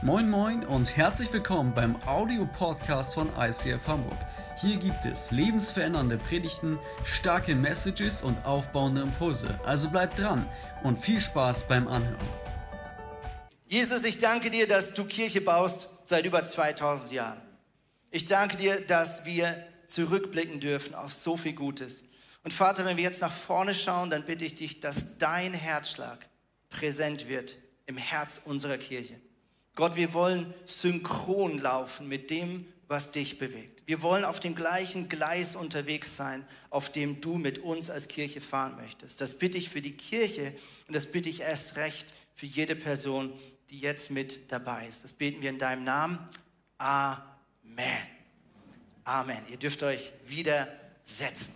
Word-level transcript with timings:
Moin 0.00 0.30
Moin 0.30 0.64
und 0.64 0.96
herzlich 0.96 1.32
willkommen 1.32 1.74
beim 1.74 2.00
Audio-Podcast 2.06 3.14
von 3.14 3.32
ICF 3.36 3.84
Hamburg. 3.88 4.16
Hier 4.56 4.76
gibt 4.76 5.04
es 5.04 5.32
lebensverändernde 5.32 6.18
Predigten, 6.18 6.78
starke 7.02 7.56
Messages 7.56 8.22
und 8.22 8.44
aufbauende 8.44 9.00
Impulse. 9.00 9.58
Also 9.64 9.90
bleibt 9.90 10.16
dran 10.16 10.48
und 10.84 11.00
viel 11.00 11.20
Spaß 11.20 11.66
beim 11.66 11.88
Anhören. 11.88 12.28
Jesus, 13.66 14.04
ich 14.04 14.18
danke 14.18 14.50
dir, 14.50 14.68
dass 14.68 14.94
du 14.94 15.04
Kirche 15.04 15.40
baust 15.40 15.88
seit 16.04 16.24
über 16.24 16.46
2000 16.46 17.10
Jahren. 17.10 17.40
Ich 18.12 18.24
danke 18.24 18.56
dir, 18.56 18.80
dass 18.80 19.24
wir 19.24 19.66
zurückblicken 19.88 20.60
dürfen 20.60 20.94
auf 20.94 21.12
so 21.12 21.36
viel 21.36 21.54
Gutes. 21.54 22.04
Und 22.44 22.52
Vater, 22.52 22.84
wenn 22.84 22.96
wir 22.96 23.04
jetzt 23.04 23.20
nach 23.20 23.32
vorne 23.32 23.74
schauen, 23.74 24.10
dann 24.10 24.24
bitte 24.24 24.44
ich 24.44 24.54
dich, 24.54 24.78
dass 24.78 25.18
dein 25.18 25.54
Herzschlag 25.54 26.28
präsent 26.70 27.28
wird 27.28 27.56
im 27.86 27.96
Herz 27.96 28.40
unserer 28.44 28.78
Kirche. 28.78 29.20
Gott, 29.78 29.94
wir 29.94 30.12
wollen 30.12 30.52
synchron 30.64 31.58
laufen 31.58 32.08
mit 32.08 32.30
dem, 32.30 32.66
was 32.88 33.12
dich 33.12 33.38
bewegt. 33.38 33.80
Wir 33.86 34.02
wollen 34.02 34.24
auf 34.24 34.40
dem 34.40 34.56
gleichen 34.56 35.08
Gleis 35.08 35.54
unterwegs 35.54 36.16
sein, 36.16 36.44
auf 36.68 36.90
dem 36.90 37.20
du 37.20 37.38
mit 37.38 37.60
uns 37.60 37.88
als 37.88 38.08
Kirche 38.08 38.40
fahren 38.40 38.74
möchtest. 38.74 39.20
Das 39.20 39.34
bitte 39.34 39.56
ich 39.56 39.68
für 39.68 39.80
die 39.80 39.96
Kirche 39.96 40.52
und 40.88 40.96
das 40.96 41.06
bitte 41.06 41.28
ich 41.28 41.42
erst 41.42 41.76
recht 41.76 42.12
für 42.34 42.46
jede 42.46 42.74
Person, 42.74 43.32
die 43.70 43.78
jetzt 43.78 44.10
mit 44.10 44.50
dabei 44.50 44.88
ist. 44.88 45.04
Das 45.04 45.12
beten 45.12 45.42
wir 45.42 45.50
in 45.50 45.60
deinem 45.60 45.84
Namen. 45.84 46.18
Amen. 46.78 47.22
Amen. 49.04 49.42
Ihr 49.48 49.58
dürft 49.58 49.84
euch 49.84 50.10
wieder 50.26 50.66
setzen. 51.04 51.54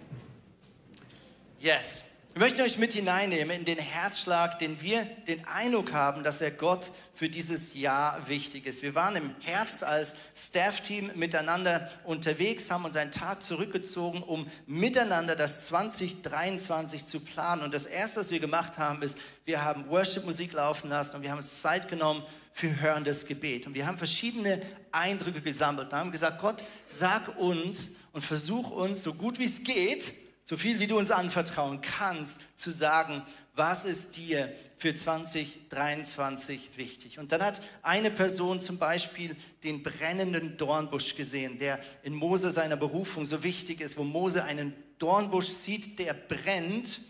Yes. 1.58 2.04
Ich 2.34 2.40
möchte 2.40 2.62
euch 2.62 2.78
mit 2.78 2.94
hineinnehmen 2.94 3.54
in 3.54 3.66
den 3.66 3.76
Herzschlag, 3.76 4.58
den 4.58 4.80
wir 4.80 5.04
den 5.26 5.44
Eindruck 5.44 5.92
haben, 5.92 6.24
dass 6.24 6.40
er 6.40 6.50
Gott 6.50 6.90
für 7.14 7.28
dieses 7.28 7.74
Jahr 7.74 8.26
wichtig 8.26 8.64
ist. 8.64 8.80
Wir 8.80 8.94
waren 8.94 9.16
im 9.16 9.34
Herbst 9.40 9.84
als 9.84 10.14
Staff-Team 10.34 11.10
miteinander 11.14 11.90
unterwegs, 12.04 12.70
haben 12.70 12.86
uns 12.86 12.96
einen 12.96 13.12
Tag 13.12 13.42
zurückgezogen, 13.42 14.22
um 14.22 14.46
miteinander 14.66 15.36
das 15.36 15.66
2023 15.66 17.04
zu 17.04 17.20
planen. 17.20 17.60
Und 17.60 17.74
das 17.74 17.84
Erste, 17.84 18.20
was 18.20 18.30
wir 18.30 18.40
gemacht 18.40 18.78
haben, 18.78 19.02
ist, 19.02 19.18
wir 19.44 19.62
haben 19.62 19.90
Worship-Musik 19.90 20.54
laufen 20.54 20.88
lassen 20.88 21.16
und 21.16 21.22
wir 21.22 21.30
haben 21.30 21.38
uns 21.38 21.60
Zeit 21.60 21.90
genommen 21.90 22.22
für 22.54 22.80
hörendes 22.80 23.26
Gebet. 23.26 23.66
Und 23.66 23.74
wir 23.74 23.86
haben 23.86 23.98
verschiedene 23.98 24.58
Eindrücke 24.90 25.42
gesammelt 25.42 25.92
und 25.92 25.98
haben 25.98 26.12
gesagt, 26.12 26.40
Gott, 26.40 26.64
sag 26.86 27.38
uns 27.38 27.90
und 28.12 28.24
versuch 28.24 28.70
uns, 28.70 29.02
so 29.02 29.12
gut 29.12 29.38
wie 29.38 29.44
es 29.44 29.62
geht, 29.62 30.14
so 30.44 30.56
viel 30.56 30.80
wie 30.80 30.86
du 30.86 30.98
uns 30.98 31.10
anvertrauen 31.10 31.80
kannst, 31.80 32.38
zu 32.56 32.70
sagen, 32.70 33.22
was 33.54 33.84
ist 33.84 34.16
dir 34.16 34.52
für 34.78 34.94
2023 34.94 36.70
wichtig. 36.76 37.18
Und 37.18 37.32
dann 37.32 37.42
hat 37.42 37.60
eine 37.82 38.10
Person 38.10 38.60
zum 38.60 38.78
Beispiel 38.78 39.36
den 39.62 39.82
brennenden 39.82 40.56
Dornbusch 40.56 41.16
gesehen, 41.16 41.58
der 41.58 41.78
in 42.02 42.14
Mose 42.14 42.50
seiner 42.50 42.76
Berufung 42.76 43.24
so 43.24 43.42
wichtig 43.42 43.80
ist, 43.80 43.96
wo 43.98 44.04
Mose 44.04 44.44
einen 44.44 44.74
Dornbusch 44.98 45.48
sieht, 45.48 45.98
der 45.98 46.14
brennt, 46.14 47.00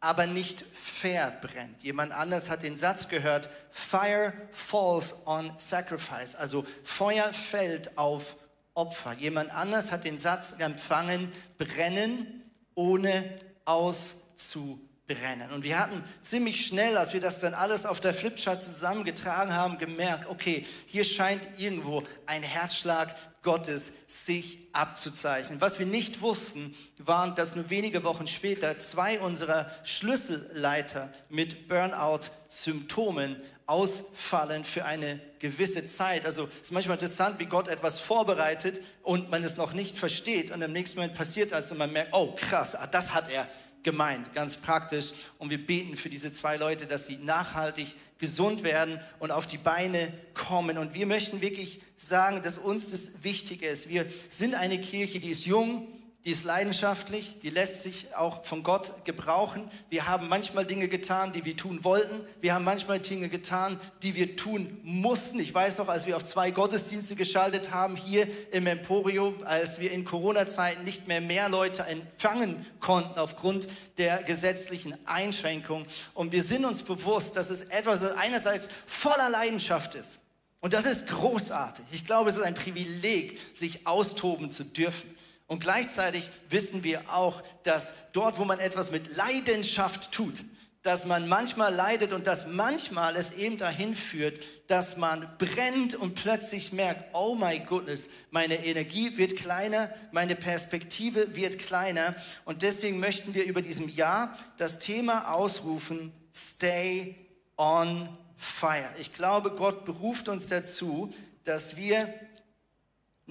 aber 0.00 0.26
nicht 0.26 0.64
verbrennt. 0.74 1.82
Jemand 1.82 2.12
anders 2.12 2.50
hat 2.50 2.62
den 2.62 2.76
Satz 2.76 3.08
gehört, 3.08 3.48
Fire 3.70 4.32
falls 4.50 5.14
on 5.26 5.52
sacrifice, 5.58 6.34
also 6.34 6.64
Feuer 6.82 7.32
fällt 7.32 7.96
auf 7.98 8.36
Opfer. 8.74 9.12
Jemand 9.12 9.50
anders 9.50 9.92
hat 9.92 10.04
den 10.04 10.18
Satz 10.18 10.54
empfangen, 10.58 11.30
brennen, 11.58 12.41
ohne 12.74 13.24
auszubrennen. 13.64 15.50
Und 15.52 15.64
wir 15.64 15.78
hatten 15.78 16.02
ziemlich 16.22 16.66
schnell, 16.66 16.96
als 16.96 17.12
wir 17.12 17.20
das 17.20 17.38
dann 17.40 17.54
alles 17.54 17.86
auf 17.86 18.00
der 18.00 18.14
Flipchart 18.14 18.62
zusammengetragen 18.62 19.54
haben, 19.54 19.78
gemerkt, 19.78 20.28
okay, 20.28 20.66
hier 20.86 21.04
scheint 21.04 21.42
irgendwo 21.58 22.02
ein 22.26 22.42
Herzschlag 22.42 23.14
Gottes 23.42 23.92
sich 24.06 24.58
abzuzeichnen. 24.72 25.60
Was 25.60 25.78
wir 25.78 25.86
nicht 25.86 26.20
wussten, 26.20 26.74
waren, 26.98 27.34
dass 27.34 27.56
nur 27.56 27.70
wenige 27.70 28.04
Wochen 28.04 28.28
später 28.28 28.78
zwei 28.78 29.20
unserer 29.20 29.70
Schlüsselleiter 29.82 31.12
mit 31.28 31.68
Burnout-Symptomen 31.68 33.36
ausfallen 33.66 34.64
für 34.64 34.84
eine 34.84 35.20
gewisse 35.38 35.86
Zeit. 35.86 36.24
Also 36.24 36.48
es 36.60 36.68
ist 36.68 36.72
manchmal 36.72 36.96
interessant, 36.96 37.38
wie 37.38 37.46
Gott 37.46 37.68
etwas 37.68 37.98
vorbereitet 37.98 38.80
und 39.02 39.30
man 39.30 39.44
es 39.44 39.56
noch 39.56 39.72
nicht 39.72 39.96
versteht 39.96 40.50
und 40.50 40.62
im 40.62 40.72
nächsten 40.72 40.98
Moment 40.98 41.14
passiert 41.14 41.52
das 41.52 41.70
und 41.72 41.78
man 41.78 41.92
merkt, 41.92 42.12
oh 42.12 42.34
krass, 42.36 42.74
ah, 42.74 42.86
das 42.86 43.14
hat 43.14 43.30
er 43.30 43.48
gemeint, 43.82 44.32
ganz 44.34 44.56
praktisch. 44.56 45.12
Und 45.38 45.50
wir 45.50 45.64
beten 45.64 45.96
für 45.96 46.08
diese 46.08 46.32
zwei 46.32 46.56
Leute, 46.56 46.86
dass 46.86 47.06
sie 47.06 47.16
nachhaltig 47.16 47.94
gesund 48.18 48.62
werden 48.62 49.00
und 49.18 49.32
auf 49.32 49.46
die 49.46 49.58
Beine 49.58 50.12
kommen. 50.34 50.78
Und 50.78 50.94
wir 50.94 51.06
möchten 51.06 51.40
wirklich 51.40 51.80
sagen, 51.96 52.42
dass 52.42 52.58
uns 52.58 52.88
das 52.90 53.24
wichtig 53.24 53.62
ist. 53.62 53.88
Wir 53.88 54.06
sind 54.30 54.54
eine 54.54 54.80
Kirche, 54.80 55.18
die 55.18 55.30
ist 55.30 55.46
jung, 55.46 55.88
die 56.24 56.30
ist 56.30 56.44
leidenschaftlich, 56.44 57.40
die 57.40 57.50
lässt 57.50 57.82
sich 57.82 58.14
auch 58.14 58.44
von 58.44 58.62
Gott 58.62 59.04
gebrauchen. 59.04 59.68
Wir 59.90 60.06
haben 60.06 60.28
manchmal 60.28 60.64
Dinge 60.64 60.86
getan, 60.86 61.32
die 61.32 61.44
wir 61.44 61.56
tun 61.56 61.82
wollten. 61.82 62.24
Wir 62.40 62.54
haben 62.54 62.64
manchmal 62.64 63.00
Dinge 63.00 63.28
getan, 63.28 63.80
die 64.04 64.14
wir 64.14 64.36
tun 64.36 64.78
mussten. 64.84 65.40
Ich 65.40 65.52
weiß 65.52 65.78
noch, 65.78 65.88
als 65.88 66.06
wir 66.06 66.16
auf 66.16 66.22
zwei 66.22 66.52
Gottesdienste 66.52 67.16
geschaltet 67.16 67.72
haben, 67.72 67.96
hier 67.96 68.28
im 68.52 68.68
Emporium, 68.68 69.42
als 69.44 69.80
wir 69.80 69.90
in 69.90 70.04
Corona-Zeiten 70.04 70.84
nicht 70.84 71.08
mehr 71.08 71.20
mehr 71.20 71.48
Leute 71.48 71.82
empfangen 71.82 72.64
konnten 72.78 73.18
aufgrund 73.18 73.66
der 73.98 74.22
gesetzlichen 74.22 74.94
Einschränkungen. 75.04 75.86
Und 76.14 76.30
wir 76.30 76.44
sind 76.44 76.64
uns 76.64 76.84
bewusst, 76.84 77.36
dass 77.36 77.50
es 77.50 77.62
etwas 77.62 78.00
das 78.00 78.16
einerseits 78.16 78.68
voller 78.86 79.28
Leidenschaft 79.28 79.96
ist. 79.96 80.20
Und 80.60 80.72
das 80.72 80.86
ist 80.86 81.08
großartig. 81.08 81.84
Ich 81.90 82.06
glaube, 82.06 82.30
es 82.30 82.36
ist 82.36 82.42
ein 82.42 82.54
Privileg, 82.54 83.40
sich 83.52 83.88
austoben 83.88 84.48
zu 84.48 84.62
dürfen. 84.62 85.12
Und 85.46 85.60
gleichzeitig 85.60 86.30
wissen 86.48 86.82
wir 86.82 87.02
auch, 87.12 87.42
dass 87.62 87.94
dort, 88.12 88.38
wo 88.38 88.44
man 88.44 88.58
etwas 88.58 88.90
mit 88.90 89.16
Leidenschaft 89.16 90.12
tut, 90.12 90.44
dass 90.82 91.06
man 91.06 91.28
manchmal 91.28 91.72
leidet 91.72 92.12
und 92.12 92.26
dass 92.26 92.46
manchmal 92.46 93.14
es 93.14 93.30
eben 93.32 93.56
dahin 93.56 93.94
führt, 93.94 94.42
dass 94.66 94.96
man 94.96 95.28
brennt 95.38 95.94
und 95.94 96.16
plötzlich 96.16 96.72
merkt, 96.72 97.14
oh 97.14 97.36
my 97.36 97.60
goodness, 97.60 98.10
meine 98.30 98.64
Energie 98.66 99.16
wird 99.16 99.36
kleiner, 99.36 99.90
meine 100.10 100.34
Perspektive 100.34 101.36
wird 101.36 101.60
kleiner. 101.60 102.16
Und 102.44 102.62
deswegen 102.62 102.98
möchten 102.98 103.32
wir 103.34 103.44
über 103.44 103.62
diesem 103.62 103.88
Jahr 103.88 104.36
das 104.58 104.80
Thema 104.80 105.32
ausrufen, 105.32 106.12
Stay 106.34 107.14
on 107.56 108.08
Fire. 108.36 108.88
Ich 108.98 109.12
glaube, 109.12 109.50
Gott 109.52 109.84
beruft 109.84 110.28
uns 110.28 110.48
dazu, 110.48 111.14
dass 111.44 111.76
wir 111.76 112.12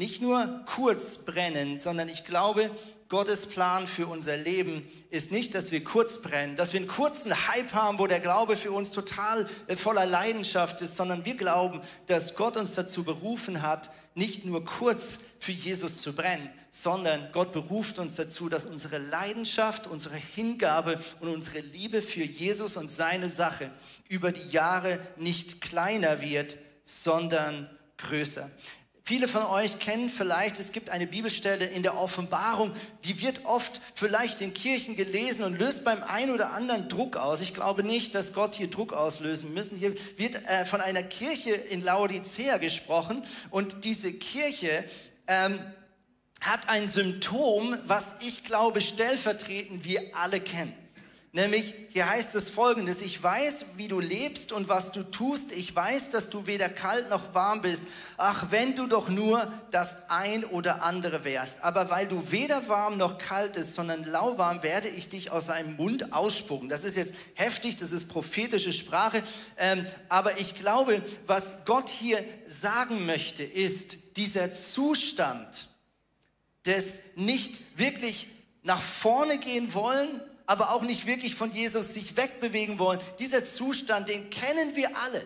nicht 0.01 0.19
nur 0.19 0.61
kurz 0.65 1.19
brennen, 1.19 1.77
sondern 1.77 2.09
ich 2.09 2.25
glaube, 2.25 2.71
Gottes 3.07 3.45
Plan 3.45 3.87
für 3.87 4.07
unser 4.07 4.35
Leben 4.35 4.87
ist 5.11 5.31
nicht, 5.31 5.53
dass 5.53 5.71
wir 5.71 5.83
kurz 5.83 6.23
brennen, 6.23 6.55
dass 6.55 6.73
wir 6.73 6.79
einen 6.79 6.89
kurzen 6.89 7.31
Hype 7.31 7.71
haben, 7.73 7.99
wo 7.99 8.07
der 8.07 8.19
Glaube 8.19 8.57
für 8.57 8.71
uns 8.71 8.93
total 8.93 9.47
äh, 9.67 9.75
voller 9.75 10.07
Leidenschaft 10.07 10.81
ist, 10.81 10.95
sondern 10.95 11.23
wir 11.23 11.35
glauben, 11.35 11.81
dass 12.07 12.33
Gott 12.33 12.57
uns 12.57 12.73
dazu 12.73 13.03
berufen 13.03 13.61
hat, 13.61 13.91
nicht 14.15 14.43
nur 14.43 14.65
kurz 14.65 15.19
für 15.39 15.51
Jesus 15.51 15.97
zu 15.97 16.13
brennen, 16.13 16.49
sondern 16.71 17.31
Gott 17.31 17.51
beruft 17.51 17.99
uns 17.99 18.15
dazu, 18.15 18.49
dass 18.49 18.65
unsere 18.65 18.97
Leidenschaft, 18.97 19.85
unsere 19.85 20.15
Hingabe 20.15 20.99
und 21.19 21.29
unsere 21.29 21.59
Liebe 21.59 22.01
für 22.01 22.23
Jesus 22.23 22.75
und 22.75 22.91
seine 22.91 23.29
Sache 23.29 23.69
über 24.09 24.31
die 24.31 24.49
Jahre 24.49 24.97
nicht 25.17 25.61
kleiner 25.61 26.21
wird, 26.21 26.57
sondern 26.85 27.69
größer. 27.99 28.49
Viele 29.03 29.27
von 29.27 29.43
euch 29.43 29.79
kennen 29.79 30.09
vielleicht, 30.09 30.59
es 30.59 30.71
gibt 30.71 30.89
eine 30.89 31.07
Bibelstelle 31.07 31.65
in 31.65 31.81
der 31.81 31.97
Offenbarung, 31.97 32.71
die 33.03 33.19
wird 33.21 33.45
oft 33.45 33.81
vielleicht 33.95 34.41
in 34.41 34.53
Kirchen 34.53 34.95
gelesen 34.95 35.43
und 35.43 35.57
löst 35.57 35.83
beim 35.83 36.03
einen 36.03 36.31
oder 36.31 36.51
anderen 36.53 36.87
Druck 36.87 37.17
aus. 37.17 37.41
Ich 37.41 37.55
glaube 37.55 37.83
nicht, 37.83 38.13
dass 38.13 38.31
Gott 38.31 38.53
hier 38.53 38.69
Druck 38.69 38.93
auslösen 38.93 39.55
müssen. 39.55 39.77
Hier 39.77 39.95
wird 40.17 40.35
äh, 40.47 40.65
von 40.65 40.81
einer 40.81 41.01
Kirche 41.01 41.51
in 41.51 41.83
Laodicea 41.83 42.57
gesprochen 42.57 43.23
und 43.49 43.85
diese 43.85 44.13
Kirche 44.13 44.83
ähm, 45.25 45.59
hat 46.39 46.69
ein 46.69 46.87
Symptom, 46.87 47.77
was 47.85 48.15
ich 48.19 48.43
glaube 48.43 48.81
stellvertretend 48.81 49.83
wir 49.83 50.01
alle 50.15 50.39
kennen. 50.39 50.73
Nämlich, 51.33 51.73
hier 51.91 52.09
heißt 52.09 52.35
es 52.35 52.49
folgendes, 52.49 52.99
ich 52.99 53.23
weiß, 53.23 53.65
wie 53.77 53.87
du 53.87 54.01
lebst 54.01 54.51
und 54.51 54.67
was 54.67 54.91
du 54.91 55.01
tust, 55.01 55.53
ich 55.53 55.73
weiß, 55.73 56.09
dass 56.09 56.29
du 56.29 56.45
weder 56.45 56.67
kalt 56.67 57.09
noch 57.09 57.33
warm 57.33 57.61
bist. 57.61 57.85
Ach, 58.17 58.47
wenn 58.49 58.75
du 58.75 58.85
doch 58.85 59.07
nur 59.07 59.49
das 59.71 60.09
ein 60.09 60.43
oder 60.43 60.83
andere 60.83 61.23
wärst. 61.23 61.63
Aber 61.63 61.89
weil 61.89 62.05
du 62.05 62.31
weder 62.31 62.67
warm 62.67 62.97
noch 62.97 63.17
kalt 63.17 63.55
ist, 63.55 63.75
sondern 63.75 64.03
lauwarm, 64.03 64.61
werde 64.61 64.89
ich 64.89 65.07
dich 65.07 65.31
aus 65.31 65.45
seinem 65.45 65.77
Mund 65.77 66.11
ausspucken. 66.11 66.67
Das 66.67 66.83
ist 66.83 66.97
jetzt 66.97 67.15
heftig, 67.35 67.77
das 67.77 67.93
ist 67.93 68.09
prophetische 68.09 68.73
Sprache. 68.73 69.23
Ähm, 69.57 69.87
aber 70.09 70.37
ich 70.37 70.55
glaube, 70.55 71.01
was 71.27 71.53
Gott 71.63 71.87
hier 71.87 72.25
sagen 72.45 73.05
möchte, 73.05 73.43
ist 73.43 74.17
dieser 74.17 74.53
Zustand 74.53 75.69
des 76.65 76.99
nicht 77.15 77.61
wirklich 77.77 78.27
nach 78.63 78.81
vorne 78.81 79.37
gehen 79.37 79.73
wollen, 79.73 80.21
aber 80.51 80.71
auch 80.71 80.81
nicht 80.81 81.05
wirklich 81.05 81.35
von 81.35 81.53
Jesus 81.53 81.93
sich 81.93 82.17
wegbewegen 82.17 82.77
wollen. 82.77 82.99
Dieser 83.19 83.45
Zustand, 83.45 84.09
den 84.09 84.29
kennen 84.29 84.75
wir 84.75 84.97
alle. 84.97 85.25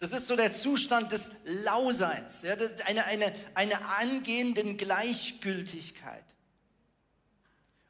Das 0.00 0.10
ist 0.10 0.26
so 0.26 0.34
der 0.34 0.52
Zustand 0.52 1.12
des 1.12 1.30
Lauseins, 1.44 2.42
ja, 2.42 2.56
eine, 2.86 3.04
eine, 3.04 3.32
eine 3.54 3.86
angehenden 4.00 4.76
Gleichgültigkeit. 4.76 6.24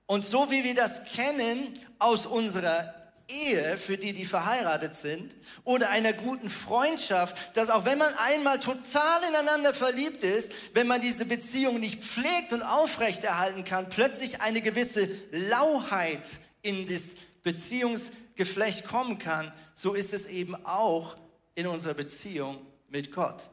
Und 0.04 0.26
so 0.26 0.50
wie 0.50 0.64
wir 0.64 0.74
das 0.74 1.02
kennen 1.04 1.72
aus 1.98 2.26
unserer 2.26 2.94
Ehe, 3.28 3.76
für 3.76 3.98
die, 3.98 4.12
die 4.12 4.24
verheiratet 4.24 4.94
sind, 4.94 5.34
oder 5.64 5.90
einer 5.90 6.12
guten 6.12 6.48
Freundschaft, 6.48 7.56
dass 7.56 7.70
auch 7.70 7.84
wenn 7.84 7.98
man 7.98 8.12
einmal 8.14 8.60
total 8.60 9.22
ineinander 9.28 9.74
verliebt 9.74 10.22
ist, 10.22 10.52
wenn 10.74 10.86
man 10.86 11.00
diese 11.00 11.24
Beziehung 11.24 11.80
nicht 11.80 12.04
pflegt 12.04 12.52
und 12.52 12.62
aufrechterhalten 12.62 13.64
kann, 13.64 13.88
plötzlich 13.88 14.40
eine 14.40 14.60
gewisse 14.60 15.08
Lauheit 15.32 16.38
in 16.62 16.86
das 16.86 17.16
Beziehungsgeflecht 17.42 18.86
kommen 18.86 19.18
kann, 19.18 19.52
so 19.74 19.94
ist 19.94 20.14
es 20.14 20.26
eben 20.26 20.54
auch 20.64 21.16
in 21.54 21.66
unserer 21.66 21.94
Beziehung 21.94 22.58
mit 22.88 23.12
Gott. 23.12 23.48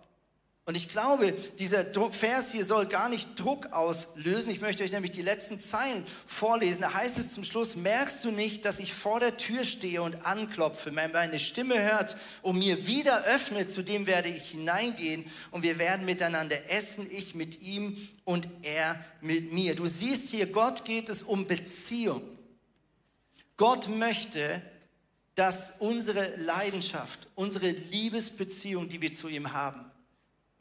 Und 0.65 0.75
ich 0.75 0.88
glaube, 0.88 1.33
dieser 1.60 1.86
Vers 2.12 2.54
hier 2.54 2.65
soll 2.65 2.86
gar 2.86 3.10
nicht 3.10 3.38
Druck 3.38 3.74
auslösen. 3.74 4.50
Ich 4.50 4.62
möchte 4.62 4.81
euch 4.81 4.94
nämlich 4.94 5.12
die 5.12 5.21
letzten 5.21 5.60
Zeilen 5.60 6.06
vorlesen. 6.25 6.83
Da 6.83 6.94
heißt 6.94 7.19
es 7.19 7.33
zum 7.33 7.44
Schluss, 7.44 7.75
merkst 7.75 8.24
du 8.24 8.31
nicht, 8.31 8.63
dass 8.63 8.80
ich 8.80 8.94
vor 8.94 9.19
der 9.19 9.36
Tür 9.36 9.65
stehe 9.65 10.01
und 10.01 10.25
anklopfe? 10.25 10.95
Wenn 10.95 11.12
meine 11.12 11.39
Stimme 11.39 11.83
hört 11.83 12.15
und 12.42 12.60
mir 12.60 12.88
wieder 12.88 13.25
öffnet, 13.25 13.71
zu 13.71 13.81
dem 13.81 14.07
werde 14.07 14.30
ich 14.30 14.51
hineingehen 14.51 15.30
und 15.51 15.63
wir 15.63 15.80
werden 15.80 16.06
miteinander 16.06 16.71
essen, 16.71 17.07
ich 17.12 17.36
mit 17.36 17.62
ihm 17.62 17.98
und 18.24 18.48
er 18.62 19.04
mit 19.19 19.51
mir. 19.51 19.75
Du 19.75 19.86
siehst 19.88 20.30
hier, 20.30 20.45
Gott 20.45 20.86
geht 20.86 21.09
es 21.09 21.24
um 21.24 21.45
Beziehung. 21.45 22.21
Gott 23.57 23.89
möchte, 23.89 24.62
dass 25.36 25.74
unsere 25.80 26.38
Leidenschaft, 26.38 27.27
unsere 27.36 27.69
Liebesbeziehung, 27.69 28.88
die 28.88 29.01
wir 29.01 29.12
zu 29.12 29.27
ihm 29.27 29.51
haben, 29.51 29.92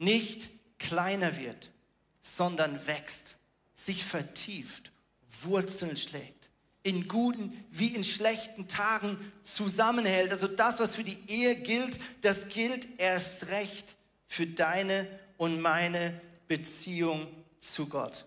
nicht 0.03 0.51
kleiner 0.79 1.37
wird, 1.37 1.71
sondern 2.21 2.85
wächst, 2.87 3.37
sich 3.75 4.03
vertieft, 4.03 4.91
Wurzeln 5.41 5.97
schlägt, 5.97 6.49
in 6.83 7.07
guten 7.07 7.65
wie 7.71 7.95
in 7.95 8.03
schlechten 8.03 8.67
Tagen 8.67 9.17
zusammenhält. 9.43 10.31
Also 10.31 10.47
das, 10.47 10.79
was 10.79 10.95
für 10.95 11.03
die 11.03 11.17
Ehe 11.27 11.55
gilt, 11.55 11.99
das 12.21 12.47
gilt 12.49 12.87
erst 12.99 13.47
recht 13.47 13.95
für 14.27 14.47
deine 14.47 15.07
und 15.37 15.61
meine 15.61 16.19
Beziehung 16.47 17.27
zu 17.59 17.87
Gott. 17.87 18.25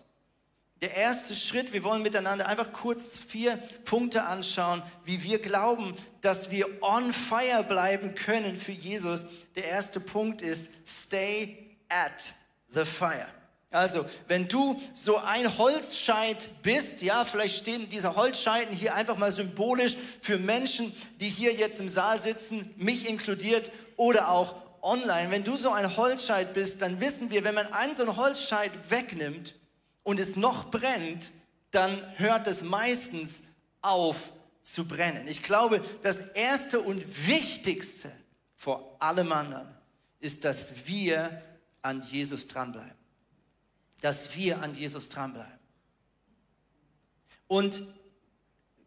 Der 0.81 0.95
erste 0.95 1.35
Schritt, 1.35 1.73
wir 1.73 1.83
wollen 1.83 2.03
miteinander 2.03 2.47
einfach 2.47 2.71
kurz 2.71 3.17
vier 3.17 3.57
Punkte 3.85 4.25
anschauen, 4.25 4.83
wie 5.05 5.23
wir 5.23 5.39
glauben, 5.39 5.95
dass 6.21 6.51
wir 6.51 6.67
on 6.83 7.13
fire 7.13 7.63
bleiben 7.63 8.13
können 8.13 8.59
für 8.59 8.73
Jesus. 8.73 9.25
Der 9.55 9.65
erste 9.65 9.99
Punkt 9.99 10.43
ist, 10.43 10.69
stay 10.85 11.66
at 11.89 12.33
the 12.69 12.85
fire. 12.85 13.27
Also, 13.69 14.05
wenn 14.27 14.47
du 14.47 14.81
so 14.93 15.17
ein 15.17 15.57
Holzscheit 15.57 16.49
bist, 16.63 17.01
ja, 17.01 17.25
vielleicht 17.25 17.57
stehen 17.57 17.89
diese 17.89 18.15
Holzscheiten 18.15 18.73
hier 18.73 18.95
einfach 18.95 19.17
mal 19.17 19.31
symbolisch 19.31 19.97
für 20.21 20.37
Menschen, 20.37 20.93
die 21.19 21.27
hier 21.27 21.53
jetzt 21.53 21.81
im 21.81 21.89
Saal 21.89 22.21
sitzen, 22.21 22.73
mich 22.77 23.09
inkludiert 23.09 23.71
oder 23.97 24.29
auch 24.29 24.55
online. 24.81 25.31
Wenn 25.31 25.43
du 25.43 25.57
so 25.57 25.71
ein 25.71 25.97
Holzscheit 25.97 26.53
bist, 26.53 26.81
dann 26.81 27.01
wissen 27.01 27.29
wir, 27.29 27.43
wenn 27.43 27.55
man 27.55 27.71
einen 27.73 27.95
so 27.95 28.03
einen 28.03 28.15
Holzscheit 28.15 28.71
wegnimmt 28.89 29.53
und 30.03 30.19
es 30.19 30.37
noch 30.37 30.71
brennt, 30.71 31.33
dann 31.71 32.01
hört 32.15 32.47
es 32.47 32.63
meistens 32.63 33.43
auf 33.81 34.31
zu 34.63 34.85
brennen. 34.85 35.27
Ich 35.27 35.43
glaube, 35.43 35.81
das 36.03 36.19
Erste 36.19 36.79
und 36.79 37.27
Wichtigste 37.27 38.11
vor 38.55 38.95
allem 38.99 39.31
anderen 39.33 39.67
ist, 40.19 40.45
dass 40.45 40.73
wir 40.85 41.41
an 41.87 42.01
Jesus 42.01 42.47
dranbleiben. 42.47 42.97
Dass 44.01 44.35
wir 44.35 44.61
an 44.61 44.75
Jesus 44.75 45.09
dranbleiben. 45.09 45.57
Und 47.47 47.81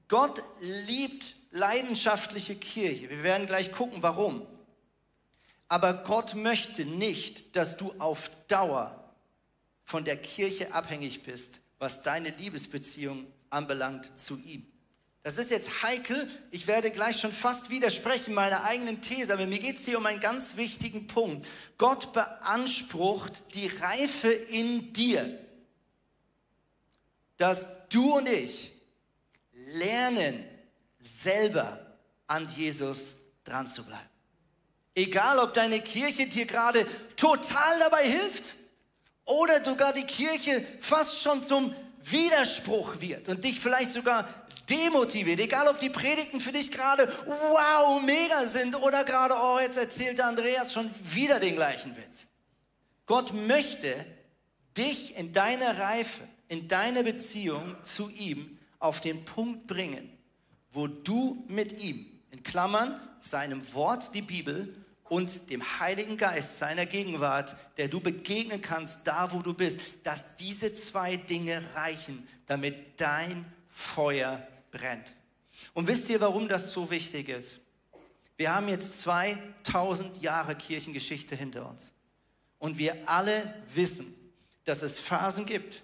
Gott 0.09 0.43
liebt 0.87 1.35
leidenschaftliche 1.51 2.55
Kirche. 2.55 3.09
Wir 3.09 3.23
werden 3.23 3.47
gleich 3.47 3.73
gucken, 3.73 4.03
warum. 4.03 4.47
Aber 5.69 5.95
Gott 5.95 6.35
möchte 6.35 6.85
nicht, 6.85 7.57
dass 7.57 7.77
du 7.77 7.93
auf 7.99 8.31
Dauer 8.49 9.15
von 9.85 10.05
der 10.05 10.17
Kirche 10.17 10.75
abhängig 10.75 11.23
bist, 11.23 11.61
was 11.79 12.03
deine 12.03 12.31
Liebesbeziehung 12.31 13.27
anbelangt 13.51 14.11
zu 14.19 14.37
ihm. 14.39 14.70
Das 15.23 15.37
ist 15.37 15.51
jetzt 15.51 15.83
heikel. 15.83 16.29
Ich 16.51 16.67
werde 16.67 16.91
gleich 16.91 17.21
schon 17.21 17.33
fast 17.33 17.69
widersprechen 17.69 18.33
meiner 18.33 18.65
eigenen 18.65 19.03
These, 19.03 19.33
aber 19.35 19.47
mir 19.47 19.59
geht 19.59 19.77
es 19.77 19.85
hier 19.85 19.99
um 19.99 20.07
einen 20.07 20.21
ganz 20.21 20.57
wichtigen 20.57 21.07
Punkt. 21.07 21.47
Gott 21.77 22.13
beansprucht 22.13 23.55
die 23.55 23.67
Reife 23.67 24.33
in 24.33 24.93
dir, 24.95 25.39
dass 27.37 27.67
du 27.91 28.17
und 28.17 28.29
ich 28.29 28.73
lernen, 29.75 30.45
selber 31.01 31.97
an 32.27 32.49
Jesus 32.49 33.17
dran 33.45 33.69
zu 33.69 33.85
bleiben. 33.85 34.09
Egal, 34.95 35.39
ob 35.39 35.55
deine 35.55 35.81
Kirche 35.81 36.27
dir 36.27 36.47
gerade 36.47 36.87
total 37.17 37.79
dabei 37.79 38.05
hilft 38.05 38.57
oder 39.25 39.65
sogar 39.65 39.93
die 39.93 40.05
Kirche 40.05 40.65
fast 40.81 41.23
schon 41.23 41.43
zum 41.43 41.75
Widerspruch 42.03 43.01
wird 43.01 43.29
und 43.29 43.45
dich 43.45 43.61
vielleicht 43.61 43.93
sogar 43.93 44.29
demotiviert, 44.69 45.41
egal 45.41 45.69
ob 45.69 45.81
die 45.81 45.91
Predigten 45.91 46.41
für 46.41 46.53
dich 46.53 46.71
gerade 46.71 47.13
wow, 47.27 48.03
mega 48.03 48.47
sind 48.47 48.77
oder 48.77 49.05
gerade, 49.05 49.35
oh, 49.35 49.59
jetzt 49.61 49.77
erzählt 49.77 50.19
der 50.19 50.27
Andreas 50.27 50.73
schon 50.73 50.91
wieder 51.03 51.41
den 51.41 51.57
gleichen 51.57 51.97
Witz. 51.97 52.27
Gott 53.07 53.33
möchte 53.33 54.07
dich 54.77 55.17
in 55.17 55.33
deiner 55.33 55.79
Reife, 55.79 56.23
in 56.49 56.69
deiner 56.69 57.03
Beziehung 57.03 57.77
zu 57.83 58.09
ihm 58.09 58.59
auf 58.79 59.01
den 59.01 59.25
Punkt 59.25 59.67
bringen, 59.67 60.17
wo 60.73 60.87
du 60.87 61.45
mit 61.49 61.83
ihm, 61.83 62.07
in 62.31 62.43
Klammern, 62.43 63.01
seinem 63.19 63.75
Wort, 63.75 64.15
die 64.15 64.23
Bibel, 64.23 64.75
und 65.11 65.51
dem 65.51 65.81
Heiligen 65.81 66.17
Geist, 66.17 66.59
seiner 66.59 66.87
Gegenwart, 66.87 67.57
der 67.77 67.89
du 67.89 68.01
begegnen 68.01 68.63
kannst, 68.63 69.01
da 69.05 69.33
wo 69.33 69.43
du 69.43 69.53
bist, 69.53 69.81
dass 70.05 70.37
diese 70.37 70.77
zwei 70.77 71.17
Dinge 71.17 71.61
reichen, 71.75 72.27
damit 72.47 73.01
dein 73.01 73.45
Feuer 73.81 74.47
brennt. 74.71 75.13
Und 75.75 75.89
wisst 75.89 76.09
ihr, 76.11 76.21
warum 76.21 76.49
das 76.49 76.73
so 76.73 76.91
wichtig 76.91 77.29
ist? 77.29 77.61
Wir 78.37 78.55
haben 78.55 78.69
jetzt 78.69 79.01
2000 79.01 80.23
Jahre 80.23 80.55
Kirchengeschichte 80.55 81.35
hinter 81.35 81.69
uns. 81.69 81.93
Und 82.59 82.79
wir 82.79 82.97
alle 83.09 83.55
wissen, 83.75 84.15
dass 84.65 84.83
es 84.83 84.99
Phasen 84.99 85.47
gibt, 85.47 85.83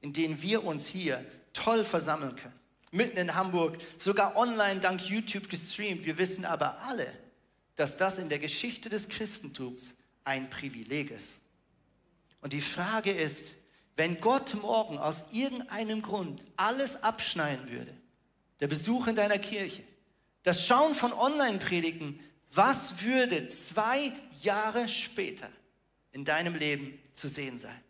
in 0.00 0.12
denen 0.12 0.40
wir 0.42 0.64
uns 0.64 0.86
hier 0.86 1.24
toll 1.52 1.84
versammeln 1.84 2.36
können. 2.36 2.58
Mitten 2.90 3.18
in 3.18 3.34
Hamburg, 3.34 3.78
sogar 3.98 4.36
online 4.36 4.80
dank 4.80 5.02
YouTube 5.08 5.48
gestreamt. 5.48 6.04
Wir 6.04 6.18
wissen 6.18 6.44
aber 6.44 6.80
alle, 6.82 7.12
dass 7.76 7.96
das 7.96 8.18
in 8.18 8.28
der 8.28 8.38
Geschichte 8.38 8.88
des 8.88 9.08
Christentums 9.08 9.94
ein 10.24 10.48
Privileg 10.48 11.10
ist. 11.10 11.40
Und 12.40 12.52
die 12.52 12.60
Frage 12.60 13.10
ist, 13.10 13.54
wenn 13.96 14.20
Gott 14.20 14.54
morgen 14.62 14.98
aus 14.98 15.24
irgendeinem 15.32 16.02
Grund 16.02 16.42
alles 16.56 17.02
abschneiden 17.02 17.70
würde, 17.70 17.92
der 18.60 18.68
Besuch 18.68 19.06
in 19.06 19.16
deiner 19.16 19.38
Kirche, 19.38 19.82
das 20.42 20.64
Schauen 20.64 20.94
von 20.94 21.12
Online-Predigten, 21.12 22.20
was 22.52 23.02
würde 23.02 23.48
zwei 23.48 24.12
Jahre 24.42 24.86
später 24.86 25.48
in 26.12 26.24
deinem 26.24 26.54
Leben 26.54 26.98
zu 27.14 27.28
sehen 27.28 27.58
sein? 27.58 27.80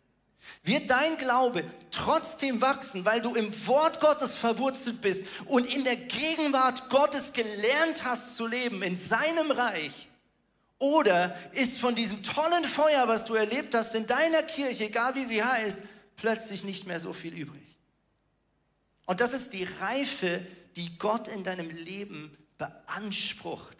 Wird 0.63 0.89
dein 0.89 1.17
Glaube 1.17 1.63
trotzdem 1.91 2.61
wachsen, 2.61 3.03
weil 3.03 3.21
du 3.21 3.35
im 3.35 3.67
Wort 3.67 3.99
Gottes 3.99 4.35
verwurzelt 4.35 5.01
bist 5.01 5.23
und 5.45 5.67
in 5.67 5.83
der 5.83 5.97
Gegenwart 5.97 6.89
Gottes 6.89 7.33
gelernt 7.33 8.05
hast 8.05 8.35
zu 8.35 8.47
leben, 8.47 8.81
in 8.81 8.97
seinem 8.97 9.51
Reich? 9.51 10.07
Oder 10.79 11.35
ist 11.53 11.79
von 11.79 11.95
diesem 11.95 12.23
tollen 12.23 12.63
Feuer, 12.63 13.07
was 13.07 13.25
du 13.25 13.33
erlebt 13.33 13.73
hast 13.75 13.95
in 13.95 14.05
deiner 14.05 14.43
Kirche, 14.43 14.85
egal 14.85 15.15
wie 15.15 15.25
sie 15.25 15.43
heißt, 15.43 15.79
plötzlich 16.17 16.63
nicht 16.65 16.85
mehr 16.85 16.99
so 16.99 17.13
viel 17.13 17.33
übrig? 17.33 17.77
Und 19.05 19.21
das 19.21 19.33
ist 19.33 19.53
die 19.53 19.63
Reife, 19.63 20.45
die 20.75 20.97
Gott 20.97 21.29
in 21.29 21.43
deinem 21.43 21.69
Leben 21.69 22.37
beansprucht. 22.57 23.77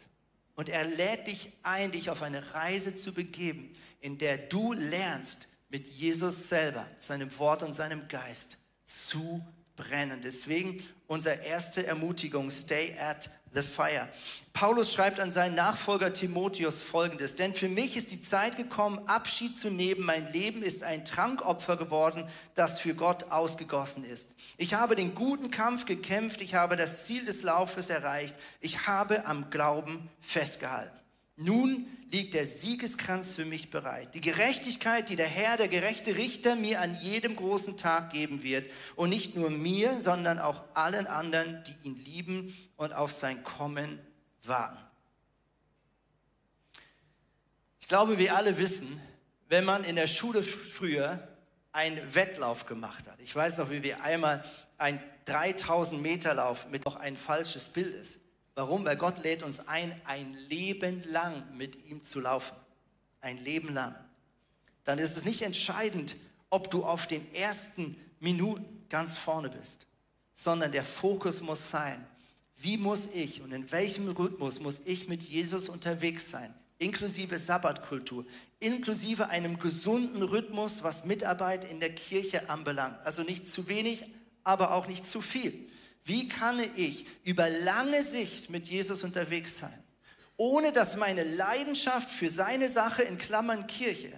Und 0.56 0.70
er 0.70 0.86
lädt 0.86 1.28
dich 1.28 1.52
ein, 1.62 1.92
dich 1.92 2.10
auf 2.10 2.22
eine 2.24 2.54
Reise 2.54 2.96
zu 2.96 3.14
begeben, 3.14 3.74
in 4.00 4.18
der 4.18 4.38
du 4.38 4.74
lernst, 4.74 5.50
mit 5.70 5.88
Jesus 5.88 6.48
selber, 6.48 6.88
seinem 6.98 7.38
Wort 7.40 7.62
und 7.62 7.74
seinem 7.74 8.08
Geist 8.08 8.58
zu 8.86 9.46
brennen. 9.76 10.22
Deswegen 10.24 10.82
unsere 11.08 11.36
erste 11.44 11.86
Ermutigung, 11.86 12.52
stay 12.52 12.98
at 12.98 13.30
the 13.54 13.62
fire. 13.62 14.08
Paulus 14.54 14.92
schreibt 14.92 15.20
an 15.20 15.32
seinen 15.32 15.56
Nachfolger 15.56 16.14
Timotheus 16.14 16.82
folgendes, 16.82 17.36
denn 17.36 17.54
für 17.54 17.70
mich 17.70 17.96
ist 17.96 18.12
die 18.12 18.22
Zeit 18.22 18.58
gekommen, 18.58 19.00
Abschied 19.08 19.56
zu 19.56 19.70
nehmen. 19.70 20.04
Mein 20.04 20.32
Leben 20.34 20.64
ist 20.64 20.84
ein 20.84 21.06
Trankopfer 21.06 21.78
geworden, 21.78 22.28
das 22.56 22.80
für 22.80 22.96
Gott 22.96 23.32
ausgegossen 23.32 24.04
ist. 24.04 24.32
Ich 24.58 24.74
habe 24.74 24.96
den 24.96 25.14
guten 25.14 25.52
Kampf 25.52 25.86
gekämpft, 25.86 26.42
ich 26.42 26.56
habe 26.56 26.76
das 26.76 27.06
Ziel 27.06 27.24
des 27.26 27.44
Laufes 27.44 27.90
erreicht, 27.90 28.36
ich 28.60 28.88
habe 28.88 29.26
am 29.28 29.50
Glauben 29.50 30.10
festgehalten. 30.22 31.07
Nun 31.38 31.88
liegt 32.12 32.34
der 32.34 32.46
Siegeskranz 32.46 33.36
für 33.36 33.46
mich 33.46 33.70
bereit. 33.70 34.16
Die 34.16 34.22
Gerechtigkeit, 34.22 35.08
die 35.10 35.16
der 35.16 35.28
Herr, 35.28 35.56
der 35.56 35.68
gerechte 35.68 36.16
Richter, 36.16 36.56
mir 36.56 36.82
an 36.82 36.98
jedem 37.00 37.36
großen 37.36 37.78
Tag 37.78 38.12
geben 38.12 38.42
wird. 38.42 38.70
Und 38.96 39.10
nicht 39.10 39.36
nur 39.36 39.52
mir, 39.52 40.02
sondern 40.02 40.40
auch 40.40 40.64
allen 40.74 41.06
anderen, 41.06 41.64
die 41.66 41.88
ihn 41.88 41.96
lieben 41.96 42.58
und 42.76 42.94
auf 42.94 43.12
sein 43.12 43.44
Kommen 43.44 44.00
warten. 44.44 44.80
Ich 47.80 47.88
glaube, 47.88 48.18
wir 48.18 48.36
alle 48.36 48.58
wissen, 48.58 49.00
wenn 49.48 49.64
man 49.64 49.84
in 49.84 49.96
der 49.96 50.08
Schule 50.08 50.44
früher 50.44 51.26
einen 51.72 52.16
Wettlauf 52.16 52.66
gemacht 52.66 53.08
hat. 53.08 53.20
Ich 53.22 53.36
weiß 53.36 53.60
noch, 53.60 53.70
wie 53.70 53.84
wir 53.84 54.04
einmal 54.04 54.44
ein 54.78 55.02
3000 55.26 56.02
Meter 56.02 56.34
Lauf 56.34 56.68
mit 56.70 56.86
noch 56.86 56.96
ein 56.96 57.16
falsches 57.16 57.70
Bild 57.70 57.94
ist. 57.94 58.20
Warum? 58.58 58.86
Weil 58.86 58.98
Gott 58.98 59.24
lädt 59.24 59.44
uns 59.44 59.68
ein, 59.68 59.94
ein 60.06 60.36
Leben 60.50 61.04
lang 61.12 61.44
mit 61.56 61.86
ihm 61.86 62.04
zu 62.04 62.20
laufen. 62.20 62.56
Ein 63.22 63.38
Leben 63.38 63.72
lang. 63.72 63.94
Dann 64.84 64.98
ist 64.98 65.16
es 65.16 65.26
nicht 65.26 65.44
entscheidend, 65.44 66.16
ob 66.50 66.72
du 66.72 66.84
auf 66.84 67.06
den 67.06 67.32
ersten 67.36 67.96
Minuten 68.20 68.66
ganz 68.90 69.16
vorne 69.16 69.50
bist, 69.50 69.86
sondern 70.34 70.72
der 70.72 70.84
Fokus 70.84 71.42
muss 71.42 71.70
sein, 71.70 72.04
wie 72.58 72.78
muss 72.78 73.10
ich 73.14 73.44
und 73.44 73.52
in 73.52 73.72
welchem 73.72 74.10
Rhythmus 74.10 74.60
muss 74.60 74.82
ich 74.86 75.08
mit 75.08 75.22
Jesus 75.22 75.70
unterwegs 75.70 76.32
sein, 76.32 76.52
inklusive 76.80 77.38
Sabbatkultur, 77.38 78.26
inklusive 78.60 79.30
einem 79.30 79.60
gesunden 79.60 80.24
Rhythmus, 80.24 80.82
was 80.82 81.06
Mitarbeit 81.06 81.70
in 81.70 81.80
der 81.80 81.94
Kirche 81.94 82.50
anbelangt. 82.50 82.98
Also 83.06 83.22
nicht 83.22 83.52
zu 83.52 83.68
wenig, 83.68 84.08
aber 84.44 84.74
auch 84.74 84.88
nicht 84.88 85.06
zu 85.06 85.22
viel. 85.22 85.70
Wie 86.08 86.30
kann 86.30 86.58
ich 86.78 87.06
über 87.26 87.50
lange 87.50 88.02
Sicht 88.02 88.50
mit 88.50 88.70
Jesus 88.70 89.04
unterwegs 89.04 89.58
sein, 89.58 89.78
ohne 90.38 90.72
dass 90.72 90.96
meine 90.96 91.24
Leidenschaft 91.24 92.10
für 92.10 92.30
seine 92.30 92.70
Sache 92.70 93.04
in 93.04 93.18
Klammern 93.18 93.68
Kirche 93.68 94.14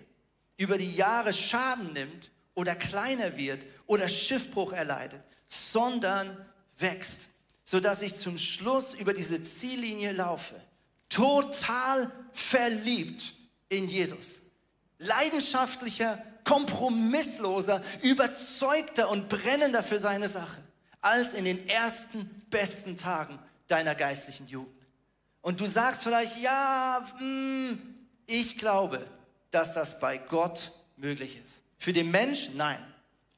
über 0.55 0.77
die 0.77 0.95
Jahre 0.95 1.33
Schaden 1.33 1.91
nimmt 1.93 2.29
oder 2.53 2.75
kleiner 2.75 3.35
wird 3.37 3.65
oder 3.87 4.07
Schiffbruch 4.07 4.71
erleidet, 4.71 5.23
sondern 5.47 6.37
wächst, 6.77 7.27
sodass 7.65 8.03
ich 8.03 8.13
zum 8.13 8.37
Schluss 8.37 8.93
über 8.93 9.15
diese 9.15 9.41
Ziellinie 9.41 10.11
laufe, 10.11 10.61
total 11.09 12.11
verliebt 12.33 13.33
in 13.69 13.89
Jesus, 13.89 14.41
leidenschaftlicher, 14.99 16.23
kompromissloser, 16.43 17.81
überzeugter 18.03 19.09
und 19.09 19.27
brennender 19.27 19.81
für 19.81 19.97
seine 19.97 20.27
Sache 20.27 20.68
als 21.01 21.33
in 21.33 21.45
den 21.45 21.67
ersten 21.67 22.45
besten 22.49 22.97
Tagen 22.97 23.39
deiner 23.67 23.95
geistlichen 23.95 24.47
Jugend. 24.47 24.75
Und 25.41 25.59
du 25.59 25.65
sagst 25.65 26.03
vielleicht, 26.03 26.37
ja, 26.41 26.99
mh, 27.01 27.19
hm, 27.19 27.95
ich 28.25 28.57
glaube, 28.57 29.07
dass 29.51 29.73
das 29.73 29.99
bei 29.99 30.17
Gott 30.17 30.71
möglich 30.97 31.37
ist. 31.43 31.61
Für 31.77 31.93
den 31.93 32.11
Mensch 32.11 32.49
nein, 32.55 32.83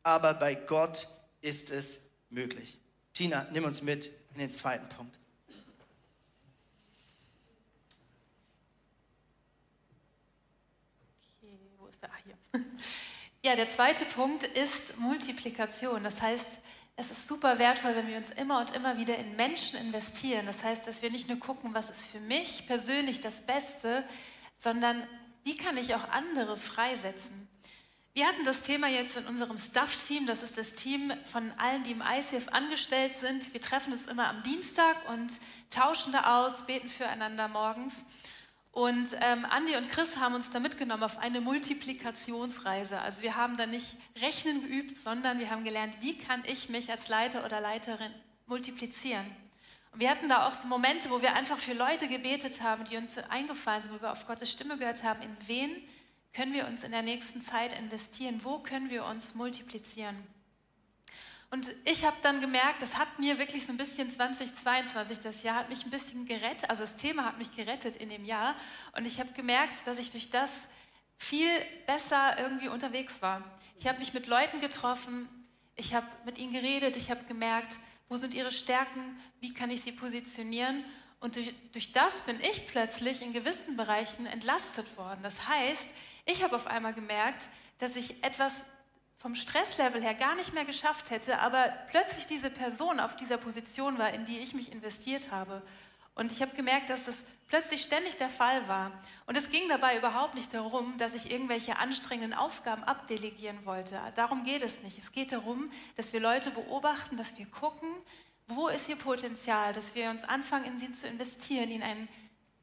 aber 0.04 0.34
bei 0.34 0.56
Gott 0.56 1.08
ist 1.42 1.70
es 1.70 2.00
möglich. 2.30 2.80
Tina, 3.14 3.46
nimm 3.52 3.66
uns 3.66 3.82
mit 3.82 4.08
in 4.34 4.40
den 4.40 4.52
zweiten 4.52 4.88
Punkt. 4.90 5.18
Ah. 12.02 12.58
Ja, 13.44 13.56
der 13.56 13.70
zweite 13.70 14.06
Punkt 14.06 14.44
ist 14.44 15.00
Multiplikation. 15.00 16.04
Das 16.04 16.22
heißt, 16.22 16.48
es 17.02 17.10
ist 17.10 17.28
super 17.28 17.58
wertvoll, 17.58 17.96
wenn 17.96 18.08
wir 18.08 18.18
uns 18.18 18.30
immer 18.30 18.60
und 18.60 18.76
immer 18.76 18.98
wieder 18.98 19.18
in 19.18 19.36
Menschen 19.36 19.80
investieren. 19.80 20.46
Das 20.46 20.64
heißt, 20.64 20.86
dass 20.86 21.02
wir 21.02 21.10
nicht 21.10 21.28
nur 21.28 21.40
gucken, 21.40 21.74
was 21.74 21.90
ist 21.90 22.08
für 22.08 22.20
mich 22.20 22.68
persönlich 22.68 23.22
das 23.22 23.42
Beste, 23.42 24.04
sondern 24.60 25.08
wie 25.44 25.58
kann 25.58 25.78
ich 25.78 25.96
auch 25.96 26.08
andere 26.10 26.58
freisetzen. 26.58 27.50
Wir 28.14 28.28
hatten 28.28 28.46
das 28.46 28.62
Thema 28.62 28.88
jetzt 28.88 29.18
in 29.18 29.26
unserem 29.26 29.58
Staff-Team. 29.58 30.28
Das 30.28 30.44
ist 30.44 30.60
das 30.60 30.74
Team 30.74 31.12
von 31.26 31.52
allen, 31.58 31.84
die 31.84 31.92
im 31.92 32.04
ICF 32.04 32.50
angestellt 32.50 33.16
sind. 33.16 33.52
Wir 33.52 33.62
treffen 33.62 33.94
uns 33.94 34.06
immer 34.06 34.28
am 34.28 34.44
Dienstag 34.44 35.10
und 35.10 35.42
tauschen 35.72 36.14
da 36.14 36.46
aus, 36.46 36.68
beten 36.68 36.90
füreinander 36.90 37.48
morgens. 37.48 38.06
Und 38.72 39.10
ähm, 39.20 39.46
Andi 39.46 39.76
und 39.76 39.90
Chris 39.90 40.16
haben 40.18 40.34
uns 40.34 40.50
da 40.50 40.60
mitgenommen 40.60 41.04
auf 41.04 41.18
eine 41.18 41.42
Multiplikationsreise. 41.42 43.00
Also 43.00 43.22
wir 43.22 43.36
haben 43.36 43.58
da 43.58 43.66
nicht 43.66 43.98
Rechnen 44.22 44.62
geübt, 44.62 44.98
sondern 44.98 45.40
wir 45.40 45.50
haben 45.50 45.66
gelernt, 45.66 45.94
wie 46.00 46.18
kann 46.18 46.44
ich 46.46 46.70
mich 46.70 46.90
als 46.90 47.10
Leiter 47.10 47.46
oder 47.46 47.60
Leiterin 47.60 48.14
multiplizieren. 48.48 49.26
Und 49.92 50.00
wir 50.00 50.10
hatten 50.10 50.30
da 50.30 50.48
auch 50.48 50.54
so 50.54 50.70
Momente, 50.70 51.10
wo 51.10 51.22
wir 51.22 51.34
einfach 51.36 51.58
für 51.58 51.74
Leute 51.74 52.08
gebetet 52.08 52.62
haben, 52.62 52.86
die 52.86 52.96
uns 52.96 53.18
eingefallen 53.18 53.84
sind, 53.84 53.94
wo 53.94 54.02
wir 54.02 54.12
auf 54.14 54.26
Gottes 54.26 54.50
Stimme 54.50 54.78
gehört 54.78 55.04
haben, 55.04 55.22
in 55.22 55.36
wen 55.48 55.72
können 56.34 56.54
wir 56.54 56.66
uns 56.66 56.86
in 56.86 56.92
der 56.92 57.02
nächsten 57.02 57.42
Zeit 57.42 57.78
investieren, 57.78 58.40
wo 58.42 58.60
können 58.60 58.90
wir 58.90 59.04
uns 59.04 59.36
multiplizieren. 59.36 60.16
Und 61.52 61.76
ich 61.84 62.06
habe 62.06 62.16
dann 62.22 62.40
gemerkt, 62.40 62.82
das 62.82 62.98
hat 62.98 63.20
mir 63.20 63.38
wirklich 63.38 63.66
so 63.66 63.74
ein 63.74 63.78
bisschen 63.78 64.10
2022, 64.10 65.20
das 65.20 65.44
Jahr 65.44 65.58
hat 65.58 65.70
mich 65.70 65.84
ein 65.84 65.92
bisschen 65.92 66.26
gerettet, 66.26 66.70
also 66.70 66.84
das 66.84 66.96
Thema 66.96 67.26
hat 67.26 67.38
mich 67.38 67.54
gerettet 67.54 67.98
in 67.98 68.10
dem 68.10 68.24
Jahr. 68.24 68.56
Und 68.96 69.06
ich 69.06 69.20
habe 69.20 69.34
gemerkt, 69.34 69.86
dass 69.86 70.00
ich 70.00 70.10
durch 70.12 70.30
das 70.30 70.70
viel 71.18 71.50
besser 71.86 72.40
irgendwie 72.40 72.70
unterwegs 72.70 73.22
war. 73.22 73.44
Ich 73.78 73.86
habe 73.86 74.00
mich 74.00 74.14
mit 74.14 74.28
Leuten 74.28 74.62
getroffen, 74.62 75.28
ich 75.76 75.94
habe 75.94 76.08
mit 76.24 76.38
ihnen 76.38 76.54
geredet, 76.54 76.96
ich 76.96 77.12
habe 77.12 77.26
gemerkt, 77.26 77.80
wo 78.08 78.16
sind 78.16 78.34
ihre 78.34 78.54
Stärken, 78.54 79.20
wie 79.42 79.54
kann 79.54 79.70
ich 79.72 79.82
sie 79.82 79.92
positionieren. 79.92 80.86
Und 81.20 81.36
durch, 81.36 81.54
durch 81.74 81.92
das 81.92 82.22
bin 82.22 82.40
ich 82.40 82.66
plötzlich 82.68 83.22
in 83.22 83.34
gewissen 83.34 83.76
Bereichen 83.76 84.26
entlastet 84.26 84.98
worden. 84.98 85.20
Das 85.22 85.50
heißt, 85.50 85.90
ich 86.26 86.44
habe 86.44 86.56
auf 86.56 86.68
einmal 86.68 86.94
gemerkt, 86.94 87.50
dass 87.78 87.98
ich 87.98 88.24
etwas 88.24 88.64
vom 89.22 89.36
Stresslevel 89.36 90.02
her 90.02 90.16
gar 90.16 90.34
nicht 90.34 90.52
mehr 90.54 90.66
geschafft 90.66 91.12
hätte, 91.12 91.38
aber 91.38 91.72
plötzlich 91.92 92.26
diese 92.26 92.50
Person 92.50 93.00
auf 93.00 93.16
dieser 93.16 93.38
Position 93.38 94.00
war, 94.00 94.12
in 94.12 94.26
die 94.26 94.40
ich 94.40 94.56
mich 94.56 94.72
investiert 94.72 95.30
habe. 95.30 95.62
Und 96.16 96.32
ich 96.32 96.42
habe 96.42 96.56
gemerkt, 96.56 96.90
dass 96.90 97.06
das 97.06 97.24
plötzlich 97.48 97.84
ständig 97.84 98.18
der 98.18 98.30
Fall 98.30 98.68
war. 98.68 98.92
Und 99.28 99.38
es 99.38 99.52
ging 99.52 99.70
dabei 99.70 99.96
überhaupt 99.96 100.34
nicht 100.34 100.52
darum, 100.56 100.98
dass 100.98 101.14
ich 101.14 101.30
irgendwelche 101.30 101.78
anstrengenden 101.78 102.34
Aufgaben 102.34 102.84
abdelegieren 102.84 103.64
wollte. 103.64 104.00
Darum 104.16 104.44
geht 104.44 104.64
es 104.64 104.82
nicht. 104.82 104.98
Es 104.98 105.12
geht 105.12 105.32
darum, 105.32 105.72
dass 105.98 106.14
wir 106.14 106.20
Leute 106.20 106.50
beobachten, 106.50 107.16
dass 107.16 107.38
wir 107.38 107.46
gucken, 107.46 107.90
wo 108.48 108.70
ist 108.70 108.90
ihr 108.90 108.96
Potenzial, 108.96 109.72
dass 109.72 109.94
wir 109.94 110.10
uns 110.10 110.24
anfangen, 110.24 110.66
in 110.66 110.80
sie 110.80 110.92
zu 110.94 111.08
investieren, 111.08 111.70
ihnen 111.70 111.84
ein 111.84 112.08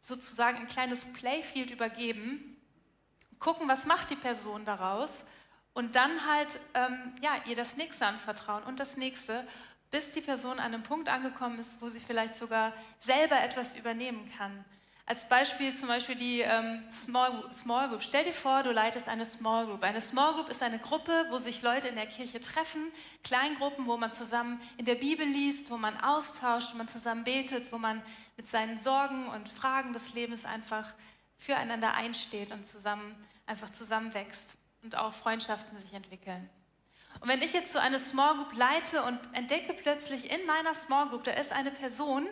sozusagen 0.02 0.58
ein 0.58 0.66
kleines 0.66 1.04
Playfield 1.12 1.70
übergeben, 1.70 2.56
gucken, 3.38 3.68
was 3.68 3.86
macht 3.86 4.10
die 4.10 4.16
Person 4.16 4.64
daraus 4.64 5.24
und 5.78 5.94
dann 5.94 6.26
halt 6.26 6.58
ähm, 6.74 7.12
ja, 7.22 7.36
ihr 7.46 7.54
das 7.54 7.76
nächste 7.76 8.04
anvertrauen 8.04 8.64
und 8.64 8.80
das 8.80 8.96
nächste, 8.96 9.46
bis 9.92 10.10
die 10.10 10.20
Person 10.20 10.58
an 10.58 10.74
einem 10.74 10.82
Punkt 10.82 11.08
angekommen 11.08 11.60
ist, 11.60 11.80
wo 11.80 11.88
sie 11.88 12.00
vielleicht 12.00 12.36
sogar 12.36 12.72
selber 12.98 13.40
etwas 13.40 13.76
übernehmen 13.76 14.28
kann. 14.36 14.64
Als 15.06 15.28
Beispiel 15.28 15.72
zum 15.76 15.86
Beispiel 15.86 16.16
die 16.16 16.40
ähm, 16.40 16.82
Small, 16.92 17.44
Small 17.52 17.90
Group. 17.90 18.02
Stell 18.02 18.24
dir 18.24 18.32
vor, 18.32 18.64
du 18.64 18.72
leitest 18.72 19.08
eine 19.08 19.24
Small 19.24 19.66
Group. 19.66 19.84
Eine 19.84 20.00
Small 20.00 20.34
Group 20.34 20.48
ist 20.48 20.64
eine 20.64 20.80
Gruppe, 20.80 21.26
wo 21.30 21.38
sich 21.38 21.62
Leute 21.62 21.86
in 21.86 21.94
der 21.94 22.06
Kirche 22.06 22.40
treffen, 22.40 22.90
Kleingruppen, 23.22 23.86
wo 23.86 23.96
man 23.96 24.12
zusammen 24.12 24.60
in 24.78 24.84
der 24.84 24.96
Bibel 24.96 25.24
liest, 25.24 25.70
wo 25.70 25.76
man 25.76 25.96
austauscht, 26.00 26.72
wo 26.72 26.76
man 26.76 26.88
zusammen 26.88 27.22
betet, 27.22 27.70
wo 27.70 27.78
man 27.78 28.02
mit 28.36 28.48
seinen 28.48 28.80
Sorgen 28.80 29.28
und 29.28 29.48
Fragen 29.48 29.92
des 29.92 30.12
Lebens 30.12 30.44
einfach 30.44 30.92
füreinander 31.36 31.94
einsteht 31.94 32.50
und 32.50 32.66
zusammen 32.66 33.14
einfach 33.46 33.70
zusammenwächst 33.70 34.57
und 34.82 34.96
auch 34.96 35.12
Freundschaften 35.12 35.78
sich 35.78 35.92
entwickeln. 35.92 36.48
Und 37.20 37.28
wenn 37.28 37.42
ich 37.42 37.52
jetzt 37.52 37.72
so 37.72 37.78
eine 37.78 37.98
Small 37.98 38.36
Group 38.36 38.56
leite 38.56 39.02
und 39.02 39.18
entdecke 39.32 39.74
plötzlich 39.74 40.30
in 40.30 40.46
meiner 40.46 40.74
Small 40.74 41.08
Group, 41.08 41.24
da 41.24 41.32
ist 41.32 41.52
eine 41.52 41.70
Person, 41.70 42.28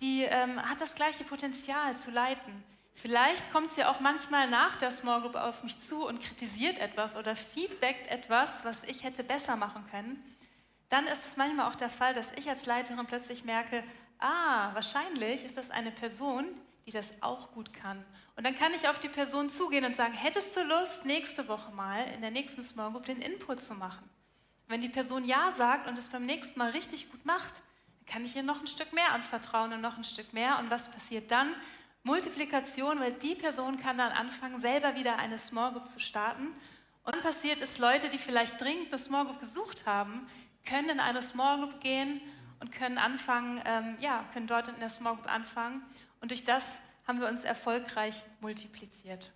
die 0.00 0.22
ähm, 0.22 0.60
hat 0.62 0.80
das 0.80 0.94
gleiche 0.94 1.24
Potenzial 1.24 1.96
zu 1.96 2.10
leiten. 2.10 2.64
Vielleicht 2.94 3.52
kommt 3.52 3.70
sie 3.72 3.84
auch 3.84 4.00
manchmal 4.00 4.48
nach 4.48 4.76
der 4.76 4.90
Small 4.90 5.22
Group 5.22 5.34
auf 5.34 5.62
mich 5.62 5.78
zu 5.78 6.06
und 6.06 6.20
kritisiert 6.20 6.78
etwas 6.78 7.16
oder 7.16 7.36
feedbackt 7.36 8.08
etwas, 8.08 8.64
was 8.64 8.82
ich 8.84 9.04
hätte 9.04 9.24
besser 9.24 9.56
machen 9.56 9.84
können. 9.90 10.22
Dann 10.88 11.06
ist 11.06 11.26
es 11.26 11.36
manchmal 11.36 11.70
auch 11.70 11.76
der 11.76 11.88
Fall, 11.88 12.14
dass 12.14 12.32
ich 12.32 12.48
als 12.48 12.66
Leiterin 12.66 13.06
plötzlich 13.06 13.44
merke, 13.44 13.84
ah, 14.18 14.74
wahrscheinlich 14.74 15.44
ist 15.44 15.56
das 15.56 15.70
eine 15.70 15.92
Person, 15.92 16.46
die 16.86 16.90
das 16.90 17.12
auch 17.22 17.52
gut 17.52 17.72
kann. 17.72 18.04
Und 18.40 18.44
dann 18.44 18.56
kann 18.56 18.72
ich 18.72 18.88
auf 18.88 18.98
die 18.98 19.10
Person 19.10 19.50
zugehen 19.50 19.84
und 19.84 19.94
sagen, 19.94 20.14
hättest 20.14 20.56
du 20.56 20.62
Lust, 20.62 21.04
nächste 21.04 21.46
Woche 21.46 21.70
mal 21.72 22.06
in 22.14 22.22
der 22.22 22.30
nächsten 22.30 22.62
Small 22.62 22.90
Group 22.90 23.04
den 23.04 23.20
Input 23.20 23.60
zu 23.60 23.74
machen? 23.74 24.08
wenn 24.70 24.80
die 24.80 24.88
Person 24.88 25.24
Ja 25.26 25.50
sagt 25.50 25.88
und 25.88 25.98
es 25.98 26.08
beim 26.08 26.24
nächsten 26.24 26.58
Mal 26.58 26.70
richtig 26.70 27.10
gut 27.10 27.26
macht, 27.26 27.54
dann 27.98 28.06
kann 28.06 28.24
ich 28.24 28.36
ihr 28.36 28.44
noch 28.44 28.60
ein 28.60 28.68
Stück 28.68 28.92
mehr 28.92 29.12
anvertrauen 29.12 29.72
und 29.72 29.80
noch 29.80 29.98
ein 29.98 30.04
Stück 30.04 30.32
mehr. 30.32 30.58
Und 30.60 30.70
was 30.70 30.90
passiert 30.90 31.30
dann? 31.30 31.54
Multiplikation, 32.04 33.00
weil 33.00 33.12
die 33.12 33.34
Person 33.34 33.80
kann 33.80 33.98
dann 33.98 34.12
anfangen, 34.12 34.60
selber 34.60 34.94
wieder 34.94 35.18
eine 35.18 35.38
Small 35.38 35.72
Group 35.72 35.88
zu 35.88 35.98
starten. 35.98 36.54
Und 37.02 37.16
dann 37.16 37.22
passiert 37.22 37.60
es, 37.60 37.78
Leute, 37.78 38.08
die 38.10 38.18
vielleicht 38.18 38.60
dringend 38.60 38.88
eine 38.88 38.98
Small 38.98 39.26
Group 39.26 39.40
gesucht 39.40 39.86
haben, 39.86 40.28
können 40.64 40.88
in 40.88 41.00
eine 41.00 41.20
Small 41.20 41.58
Group 41.58 41.80
gehen 41.80 42.20
und 42.60 42.70
können 42.70 42.96
anfangen, 42.96 43.60
ähm, 43.64 43.98
ja, 44.00 44.24
können 44.32 44.46
dort 44.46 44.68
in 44.68 44.78
der 44.78 44.88
Small 44.88 45.16
Group 45.16 45.30
anfangen. 45.30 45.82
Und 46.20 46.30
durch 46.30 46.44
das 46.44 46.78
haben 47.10 47.20
wir 47.20 47.26
uns 47.26 47.42
erfolgreich 47.42 48.14
multipliziert. 48.40 49.32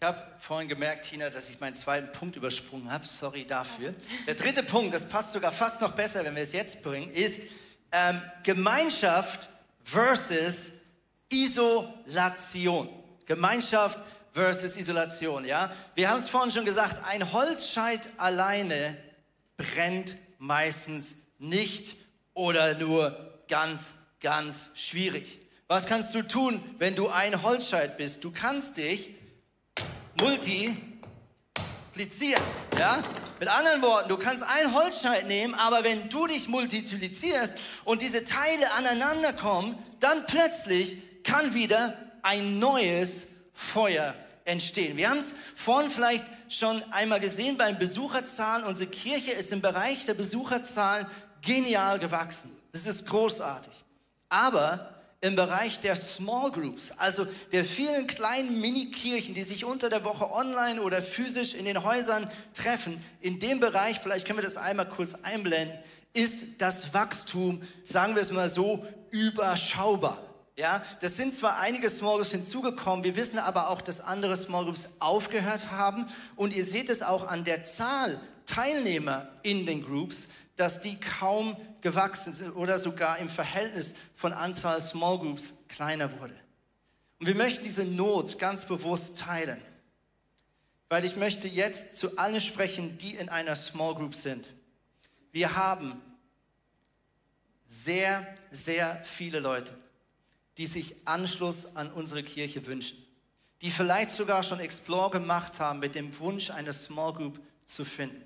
Ich 0.00 0.06
habe 0.06 0.22
vorhin 0.38 0.68
gemerkt, 0.68 1.06
Tina, 1.06 1.28
dass 1.28 1.50
ich 1.50 1.58
meinen 1.58 1.74
zweiten 1.74 2.12
Punkt 2.12 2.36
übersprungen 2.36 2.92
habe. 2.92 3.04
Sorry 3.04 3.44
dafür. 3.44 3.94
Der 4.28 4.36
dritte 4.36 4.62
Punkt, 4.62 4.94
das 4.94 5.08
passt 5.08 5.32
sogar 5.32 5.50
fast 5.50 5.80
noch 5.80 5.90
besser, 5.90 6.24
wenn 6.24 6.36
wir 6.36 6.44
es 6.44 6.52
jetzt 6.52 6.84
bringen, 6.84 7.10
ist 7.10 7.48
ähm, 7.90 8.22
Gemeinschaft 8.44 9.48
versus 9.82 10.70
Isolation. 11.30 12.88
Gemeinschaft 13.26 13.98
versus 14.32 14.76
Isolation. 14.76 15.44
Ja, 15.44 15.72
wir 15.96 16.10
haben 16.10 16.20
es 16.20 16.28
vorhin 16.28 16.52
schon 16.52 16.64
gesagt. 16.64 17.04
Ein 17.08 17.32
Holzscheit 17.32 18.08
alleine 18.18 18.96
brennt 19.56 20.16
meistens 20.38 21.16
nicht 21.40 21.96
oder 22.34 22.74
nur 22.74 23.42
ganz, 23.48 23.94
ganz 24.20 24.70
schwierig. 24.74 25.38
Was 25.66 25.86
kannst 25.86 26.14
du 26.14 26.22
tun, 26.22 26.62
wenn 26.78 26.94
du 26.94 27.08
ein 27.08 27.42
Holzscheit 27.42 27.98
bist? 27.98 28.24
Du 28.24 28.30
kannst 28.30 28.78
dich 28.78 29.10
multiplizieren. 30.18 32.42
Ja? 32.78 33.02
Mit 33.38 33.48
anderen 33.48 33.82
Worten, 33.82 34.08
du 34.08 34.16
kannst 34.16 34.42
ein 34.42 34.74
Holzscheit 34.74 35.28
nehmen, 35.28 35.54
aber 35.54 35.84
wenn 35.84 36.08
du 36.08 36.26
dich 36.26 36.48
multiplizierst 36.48 37.52
und 37.84 38.02
diese 38.02 38.24
Teile 38.24 38.72
aneinander 38.72 39.32
kommen, 39.32 39.78
dann 40.00 40.26
plötzlich 40.26 41.22
kann 41.22 41.54
wieder 41.54 41.96
ein 42.22 42.58
neues 42.58 43.28
Feuer 43.52 44.14
entstehen. 44.44 44.96
Wir 44.96 45.10
haben 45.10 45.18
es 45.18 45.34
vorhin 45.54 45.90
vielleicht 45.90 46.24
schon 46.48 46.82
einmal 46.92 47.20
gesehen 47.20 47.58
beim 47.58 47.78
Besucherzahlen. 47.78 48.64
Unsere 48.64 48.90
Kirche 48.90 49.32
ist 49.32 49.52
im 49.52 49.60
Bereich 49.60 50.06
der 50.06 50.14
Besucherzahlen 50.14 51.06
genial 51.42 51.98
gewachsen. 51.98 52.50
Das 52.72 52.86
ist 52.86 53.06
großartig. 53.06 53.72
Aber 54.28 54.94
im 55.20 55.34
Bereich 55.34 55.80
der 55.80 55.96
Small 55.96 56.52
Groups, 56.52 56.92
also 56.96 57.26
der 57.52 57.64
vielen 57.64 58.06
kleinen 58.06 58.60
Mini-Kirchen, 58.60 59.34
die 59.34 59.42
sich 59.42 59.64
unter 59.64 59.90
der 59.90 60.04
Woche 60.04 60.30
online 60.32 60.80
oder 60.80 61.02
physisch 61.02 61.54
in 61.54 61.64
den 61.64 61.82
Häusern 61.82 62.30
treffen, 62.54 63.02
in 63.20 63.40
dem 63.40 63.58
Bereich, 63.58 63.98
vielleicht 63.98 64.26
können 64.26 64.38
wir 64.38 64.44
das 64.44 64.56
einmal 64.56 64.88
kurz 64.88 65.14
einblenden, 65.22 65.76
ist 66.12 66.46
das 66.58 66.94
Wachstum, 66.94 67.62
sagen 67.84 68.14
wir 68.14 68.22
es 68.22 68.30
mal 68.30 68.50
so, 68.50 68.86
überschaubar. 69.10 70.22
Ja, 70.56 70.82
das 71.00 71.16
sind 71.16 71.34
zwar 71.34 71.58
einige 71.58 71.88
Small 71.88 72.16
Groups 72.16 72.30
hinzugekommen, 72.32 73.04
wir 73.04 73.16
wissen 73.16 73.38
aber 73.38 73.68
auch, 73.70 73.80
dass 73.80 74.00
andere 74.00 74.36
Small 74.36 74.64
Groups 74.64 74.88
aufgehört 74.98 75.70
haben 75.70 76.06
und 76.36 76.52
ihr 76.52 76.64
seht 76.64 76.90
es 76.90 77.02
auch 77.02 77.26
an 77.26 77.44
der 77.44 77.64
Zahl 77.64 78.20
Teilnehmer 78.46 79.28
in 79.42 79.66
den 79.66 79.82
Groups, 79.82 80.26
dass 80.58 80.80
die 80.80 80.98
kaum 80.98 81.56
gewachsen 81.80 82.32
sind 82.32 82.50
oder 82.52 82.78
sogar 82.78 83.18
im 83.18 83.28
Verhältnis 83.28 83.94
von 84.16 84.32
Anzahl 84.32 84.80
Small 84.80 85.18
Groups 85.18 85.54
kleiner 85.68 86.20
wurde. 86.20 86.34
Und 87.20 87.26
wir 87.26 87.36
möchten 87.36 87.64
diese 87.64 87.84
Not 87.84 88.38
ganz 88.38 88.64
bewusst 88.64 89.18
teilen, 89.18 89.60
weil 90.88 91.04
ich 91.04 91.16
möchte 91.16 91.46
jetzt 91.48 91.96
zu 91.96 92.18
allen 92.18 92.40
sprechen, 92.40 92.98
die 92.98 93.14
in 93.14 93.28
einer 93.28 93.54
Small 93.54 93.94
Group 93.94 94.14
sind. 94.14 94.46
Wir 95.30 95.54
haben 95.54 96.00
sehr, 97.68 98.26
sehr 98.50 99.00
viele 99.04 99.40
Leute, 99.40 99.76
die 100.56 100.66
sich 100.66 100.96
Anschluss 101.04 101.76
an 101.76 101.92
unsere 101.92 102.24
Kirche 102.24 102.66
wünschen, 102.66 102.98
die 103.62 103.70
vielleicht 103.70 104.10
sogar 104.10 104.42
schon 104.42 104.58
Explore 104.58 105.10
gemacht 105.10 105.60
haben 105.60 105.78
mit 105.78 105.94
dem 105.94 106.18
Wunsch, 106.18 106.50
eine 106.50 106.72
Small 106.72 107.12
Group 107.12 107.38
zu 107.66 107.84
finden. 107.84 108.22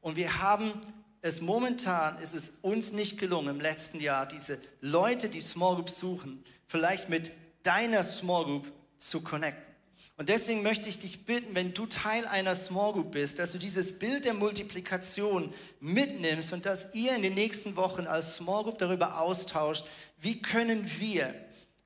Und 0.00 0.14
wir 0.14 0.40
haben 0.40 0.72
es 1.26 1.40
momentan 1.40 2.18
ist 2.20 2.34
es 2.34 2.52
uns 2.62 2.92
nicht 2.92 3.18
gelungen 3.18 3.48
im 3.48 3.60
letzten 3.60 4.00
Jahr, 4.00 4.26
diese 4.26 4.58
Leute, 4.80 5.28
die 5.28 5.40
Small 5.40 5.74
Groups 5.74 5.98
suchen, 5.98 6.44
vielleicht 6.68 7.08
mit 7.08 7.32
deiner 7.62 8.04
Small 8.04 8.44
Group 8.44 8.72
zu 8.98 9.20
connecten. 9.22 9.64
Und 10.18 10.30
deswegen 10.30 10.62
möchte 10.62 10.88
ich 10.88 10.98
dich 10.98 11.26
bitten, 11.26 11.54
wenn 11.54 11.74
du 11.74 11.86
Teil 11.86 12.26
einer 12.26 12.54
Small 12.54 12.92
Group 12.92 13.10
bist, 13.10 13.38
dass 13.38 13.52
du 13.52 13.58
dieses 13.58 13.98
Bild 13.98 14.24
der 14.24 14.32
Multiplikation 14.32 15.52
mitnimmst 15.80 16.52
und 16.54 16.64
dass 16.64 16.94
ihr 16.94 17.14
in 17.14 17.22
den 17.22 17.34
nächsten 17.34 17.76
Wochen 17.76 18.06
als 18.06 18.36
Small 18.36 18.62
Group 18.62 18.78
darüber 18.78 19.20
austauscht, 19.20 19.84
wie 20.20 20.40
können 20.40 20.88
wir 20.98 21.34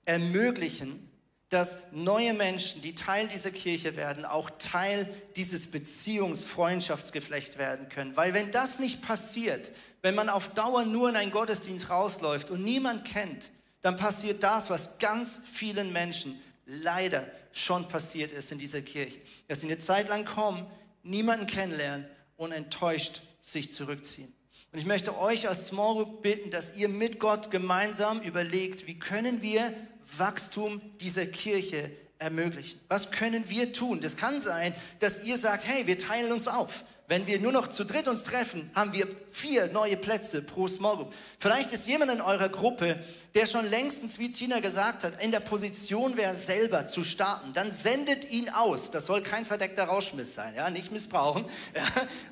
ermöglichen, 0.05 1.10
dass 1.51 1.79
neue 1.91 2.33
Menschen, 2.33 2.81
die 2.81 2.95
Teil 2.95 3.27
dieser 3.27 3.51
Kirche 3.51 3.97
werden, 3.97 4.25
auch 4.25 4.51
Teil 4.59 5.13
dieses 5.35 5.67
Beziehungs-Freundschaftsgeflecht 5.67 7.59
werden 7.59 7.89
können. 7.89 8.17
Weil 8.17 8.35
wenn 8.35 8.53
das 8.53 8.79
nicht 8.79 9.03
passiert, 9.03 9.73
wenn 10.01 10.15
man 10.15 10.29
auf 10.29 10.55
Dauer 10.55 10.85
nur 10.85 11.09
in 11.09 11.17
einen 11.17 11.33
Gottesdienst 11.33 11.91
rausläuft 11.91 12.51
und 12.51 12.63
niemand 12.63 13.05
kennt, 13.05 13.51
dann 13.83 13.97
passiert 13.97 14.45
das, 14.45 14.71
was 14.71 14.99
ganz 14.99 15.41
vielen 15.53 15.93
Menschen 15.93 16.41
leider 16.67 17.27
schon 17.53 17.89
passiert 17.89 18.31
ist 18.31 18.53
in 18.53 18.59
dieser 18.59 18.81
Kirche. 18.81 19.19
Dass 19.49 19.61
sie 19.61 19.67
eine 19.67 19.81
Zeit 19.81 20.09
lang 20.09 20.25
kommen, 20.25 20.65
niemanden 21.03 21.49
kennenlernen 21.49 22.07
und 22.37 22.53
enttäuscht 22.53 23.23
sich 23.43 23.73
zurückziehen. 23.73 24.33
Und 24.73 24.79
ich 24.79 24.87
möchte 24.87 25.19
euch 25.19 25.49
als 25.49 25.67
Small 25.67 25.95
Group 25.95 26.23
bitten, 26.23 26.53
dass 26.53 26.77
ihr 26.77 26.89
mit 26.89 27.19
Gott 27.19 27.51
gemeinsam 27.51 28.21
überlegt, 28.21 28.87
wie 28.87 29.01
können 29.01 29.43
wir 29.43 29.75
Wachstum 30.19 30.81
dieser 30.99 31.27
Kirche 31.27 31.91
ermöglichen? 32.19 32.81
Was 32.89 33.11
können 33.11 33.49
wir 33.49 33.73
tun? 33.73 34.01
Das 34.01 34.17
kann 34.17 34.41
sein, 34.41 34.75
dass 34.99 35.25
ihr 35.25 35.39
sagt, 35.39 35.67
hey, 35.67 35.87
wir 35.87 35.99
teilen 35.99 36.33
uns 36.33 36.49
auf. 36.49 36.85
Wenn 37.11 37.27
wir 37.27 37.41
nur 37.41 37.51
noch 37.51 37.67
zu 37.67 37.85
dritt 37.85 38.07
uns 38.07 38.23
treffen, 38.23 38.71
haben 38.73 38.93
wir 38.93 39.05
vier 39.33 39.67
neue 39.73 39.97
Plätze 39.97 40.43
pro 40.43 40.69
Small 40.69 40.95
Group. 40.95 41.13
Vielleicht 41.41 41.73
ist 41.73 41.89
jemand 41.89 42.13
in 42.13 42.21
eurer 42.21 42.49
Gruppe, 42.49 43.01
der 43.35 43.47
schon 43.47 43.67
längstens, 43.67 44.21
wie 44.21 44.31
Tina 44.31 44.61
gesagt 44.61 45.03
hat, 45.03 45.21
in 45.21 45.33
der 45.33 45.41
Position 45.41 46.17
wäre, 46.17 46.37
selber 46.37 46.87
zu 46.87 47.03
starten. 47.03 47.53
Dann 47.53 47.73
sendet 47.73 48.31
ihn 48.31 48.49
aus. 48.51 48.93
Das 48.93 49.07
soll 49.07 49.23
kein 49.23 49.45
verdeckter 49.45 49.87
Rauschmiss 49.87 50.37
sein, 50.37 50.55
ja, 50.55 50.71
nicht 50.71 50.93
missbrauchen. 50.93 51.47
Ja. 51.75 51.83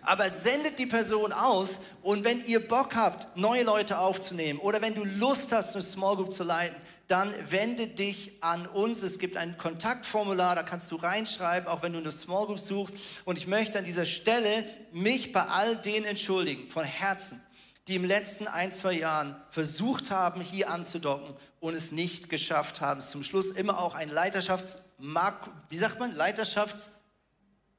Aber 0.03 0.31
sendet 0.31 0.79
die 0.79 0.87
Person 0.87 1.33
aus 1.33 1.81
und 2.03 2.25
wenn 2.25 2.45
ihr 2.45 2.67
Bock 2.67 2.95
habt, 2.95 3.37
neue 3.37 3.65
Leute 3.65 3.99
aufzunehmen 3.99 4.61
oder 4.61 4.81
wenn 4.81 4.95
du 4.95 5.05
Lust 5.05 5.51
hast, 5.51 5.75
eine 5.75 5.85
Small 5.85 6.17
Group 6.17 6.33
zu 6.33 6.45
leiten, 6.45 6.77
dann 7.09 7.33
wende 7.51 7.89
dich 7.89 8.33
an 8.43 8.67
uns. 8.67 9.03
Es 9.03 9.19
gibt 9.19 9.37
ein 9.37 9.57
Kontaktformular, 9.57 10.55
da 10.55 10.63
kannst 10.63 10.91
du 10.91 10.97
reinschreiben, 10.97 11.67
auch 11.67 11.83
wenn 11.83 11.95
du 11.95 11.99
eine 11.99 12.13
Small 12.13 12.47
Group 12.47 12.61
suchst. 12.61 12.95
Und 13.25 13.39
ich 13.39 13.47
möchte 13.47 13.79
an 13.79 13.87
dieser 13.87 14.05
Stelle 14.05 14.65
mich 14.93 15.33
bei 15.33 15.43
all 15.43 15.77
denen 15.77 16.05
entschuldigen, 16.05 16.71
von 16.71 16.85
Herzen, 16.85 17.41
die 17.89 17.97
im 17.97 18.05
letzten 18.05 18.47
ein, 18.47 18.73
zwei 18.73 18.93
Jahren 18.93 19.37
versucht 19.51 20.11
haben, 20.11 20.43
hier 20.43 20.71
anzudocken 20.71 21.35
und 21.61 21.75
es 21.75 21.93
nicht 21.93 22.29
geschafft 22.29 22.83
haben. 22.83 23.01
Zum 23.01 23.23
Schluss 23.23 23.51
immer 23.51 23.79
auch 23.79 23.95
ein 23.95 24.11
Leiterschafts, 24.11 24.77
wie 25.71 25.79
sagt 25.79 25.99
man, 25.99 26.13
Leiterschafts 26.13 26.91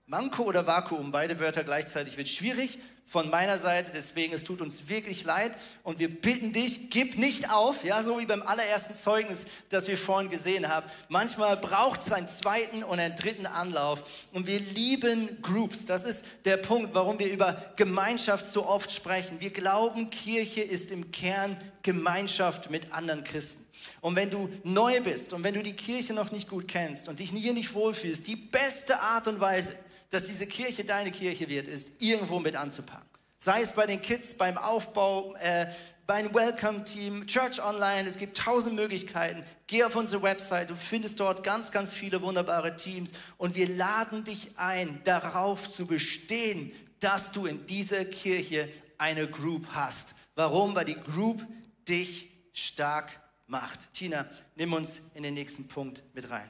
Manko 0.08 0.42
oder 0.42 0.66
Vakuum, 0.66 1.12
beide 1.12 1.40
Wörter 1.40 1.64
gleichzeitig 1.64 2.18
wird 2.18 2.30
schwierig 2.30 2.80
von 3.10 3.30
meiner 3.32 3.58
Seite. 3.58 3.92
Deswegen, 3.94 4.34
es 4.34 4.44
tut 4.44 4.62
uns 4.62 4.88
wirklich 4.88 5.24
leid 5.24 5.52
und 5.84 6.00
wir 6.00 6.10
bitten 6.10 6.54
dich, 6.54 6.92
gib 6.92 7.18
nicht 7.18 7.52
auf, 7.52 7.84
ja, 7.84 8.04
so 8.04 8.20
wie 8.20 8.26
beim 8.26 8.44
allerersten 8.44 8.96
Zeugnis, 8.96 9.46
das 9.70 9.88
wir 9.88 9.98
vorhin 9.98 10.30
gesehen 10.30 10.70
haben. 10.70 10.86
Manchmal 11.10 11.58
braucht 11.58 12.02
es 12.02 12.12
einen 12.12 12.28
zweiten 12.28 12.84
und 12.84 13.00
einen 13.00 13.16
dritten 13.16 13.48
Anlauf 13.48 14.04
und 14.32 14.46
wir 14.46 14.60
lieben 14.60 15.42
Groups. 15.42 15.86
Das 15.86 16.06
ist 16.06 16.24
der 16.46 16.58
Punkt, 16.58 16.94
warum 16.94 17.18
wir 17.18 17.32
über 17.32 17.74
Gemeinschaft 17.76 18.46
so 18.46 18.68
oft 18.68 18.92
sprechen. 18.92 19.42
Wir 19.42 19.50
glauben, 19.50 20.12
Kirche 20.12 20.62
ist 20.62 20.92
im 20.92 21.12
Kern 21.12 21.58
Gemeinschaft 21.82 22.70
mit 22.70 22.94
anderen 22.94 23.24
Christen. 23.24 23.66
Und 24.02 24.16
wenn 24.16 24.30
du 24.30 24.50
neu 24.64 25.02
bist 25.02 25.34
und 25.34 25.44
wenn 25.44 25.56
du 25.56 25.64
die 25.64 25.76
Kirche 25.76 26.14
noch 26.14 26.32
nicht 26.32 26.48
gut 26.48 26.68
kennst 26.68 27.08
und 27.08 27.20
dich 27.20 27.32
hier 27.32 27.54
nicht 27.54 27.74
wohlfühlst, 27.74 28.28
die 28.28 28.36
beste 28.36 29.00
Art 29.00 29.28
und 29.28 29.40
Weise, 29.40 29.74
dass 30.10 30.24
diese 30.24 30.48
Kirche 30.48 30.84
deine 30.84 31.12
Kirche 31.12 31.50
wird, 31.50 31.68
ist 31.68 31.92
irgendwo 32.00 32.40
mit 32.40 32.56
anzupacken. 32.56 33.08
Sei 33.38 33.62
es 33.62 33.72
bei 33.72 33.86
den 33.86 34.02
Kids, 34.02 34.34
beim 34.34 34.58
Aufbau, 34.58 35.34
äh, 35.36 35.68
beim 36.06 36.34
Welcome-Team, 36.34 37.28
Church 37.28 37.64
Online, 37.64 38.10
es 38.10 38.18
gibt 38.18 38.36
tausend 38.36 38.76
Möglichkeiten. 38.76 39.44
Geh 39.68 39.84
auf 39.84 39.96
unsere 39.96 40.24
Website, 40.24 40.72
du 40.72 40.76
findest 40.76 41.20
dort 41.20 41.44
ganz, 41.44 41.72
ganz 41.72 41.94
viele 41.94 42.22
wunderbare 42.22 42.76
Teams 42.76 43.12
und 43.38 43.54
wir 43.54 43.70
laden 43.70 44.24
dich 44.24 44.52
ein, 44.58 45.02
darauf 45.04 45.70
zu 45.70 45.86
bestehen, 45.86 46.72
dass 47.00 47.32
du 47.32 47.46
in 47.46 47.66
dieser 47.68 48.06
Kirche 48.06 48.70
eine 48.98 49.28
Group 49.28 49.68
hast. 49.72 50.16
Warum? 50.36 50.74
Weil 50.74 50.86
die 50.86 51.00
Group 51.00 51.46
dich 51.88 52.30
stark 52.54 53.12
macht. 53.48 53.94
Tina, 53.94 54.26
nimm 54.56 54.74
uns 54.74 55.02
in 55.14 55.24
den 55.24 55.36
nächsten 55.36 55.68
Punkt 55.68 56.04
mit 56.14 56.30
rein. 56.30 56.50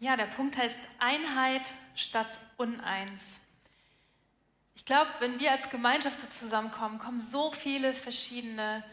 Ja, 0.00 0.16
der 0.16 0.26
Punkt 0.26 0.56
heißt 0.56 0.78
Einheit 1.00 1.72
statt 1.96 2.38
Uneins. 2.56 3.40
Ich 4.76 4.84
glaube, 4.84 5.10
wenn 5.18 5.40
wir 5.40 5.50
als 5.50 5.70
Gemeinschaft 5.70 6.20
so 6.20 6.28
zusammenkommen, 6.28 7.00
kommen 7.00 7.18
so 7.18 7.50
viele 7.50 7.92
verschiedene 7.92 8.84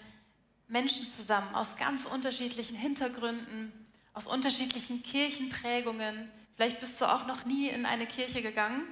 Menschen 0.67 1.05
zusammen 1.05 1.53
aus 1.53 1.77
ganz 1.77 2.07
unterschiedlichen 2.07 2.75
Hintergründen, 2.75 3.71
aus 4.13 4.25
unterschiedlichen 4.25 5.03
Kirchenprägungen. 5.03 6.27
Vielleicht 6.55 6.79
bist 6.79 6.99
du 6.99 7.05
auch 7.05 7.27
noch 7.27 7.45
nie 7.45 7.69
in 7.69 7.85
eine 7.85 8.07
Kirche 8.07 8.41
gegangen. 8.41 8.83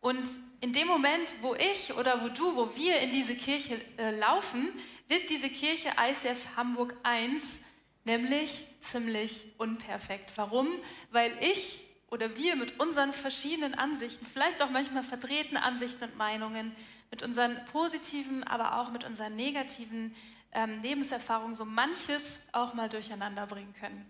Und 0.00 0.22
in 0.60 0.72
dem 0.72 0.86
Moment, 0.86 1.34
wo 1.42 1.56
ich 1.56 1.92
oder 1.94 2.22
wo 2.22 2.28
du, 2.28 2.54
wo 2.54 2.76
wir 2.76 3.00
in 3.00 3.10
diese 3.10 3.34
Kirche 3.34 3.80
äh, 3.98 4.16
laufen, 4.16 4.68
wird 5.08 5.28
diese 5.28 5.50
Kirche 5.50 5.90
ICF 5.98 6.56
Hamburg 6.56 6.94
1 7.02 7.58
nämlich 8.04 8.66
ziemlich 8.80 9.44
unperfekt. 9.58 10.32
Warum? 10.36 10.68
Weil 11.10 11.36
ich 11.42 11.80
oder 12.10 12.36
wir 12.36 12.56
mit 12.56 12.80
unseren 12.80 13.12
verschiedenen 13.12 13.74
Ansichten, 13.74 14.26
vielleicht 14.26 14.62
auch 14.62 14.70
manchmal 14.70 15.02
verdrehten 15.02 15.56
Ansichten 15.56 16.04
und 16.04 16.16
Meinungen, 16.16 16.74
mit 17.10 17.22
unseren 17.22 17.64
positiven, 17.66 18.44
aber 18.44 18.80
auch 18.80 18.90
mit 18.90 19.04
unseren 19.04 19.34
negativen 19.34 20.14
ähm, 20.52 20.80
Lebenserfahrungen 20.82 21.54
so 21.54 21.64
manches 21.64 22.40
auch 22.52 22.74
mal 22.74 22.88
durcheinander 22.88 23.46
bringen 23.46 23.74
können. 23.78 24.06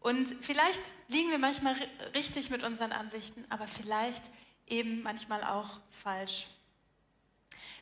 Und 0.00 0.26
vielleicht 0.40 0.82
liegen 1.08 1.30
wir 1.30 1.38
manchmal 1.38 1.76
richtig 2.14 2.50
mit 2.50 2.64
unseren 2.64 2.92
Ansichten, 2.92 3.44
aber 3.48 3.66
vielleicht 3.68 4.24
eben 4.66 5.02
manchmal 5.02 5.44
auch 5.44 5.80
falsch. 5.90 6.46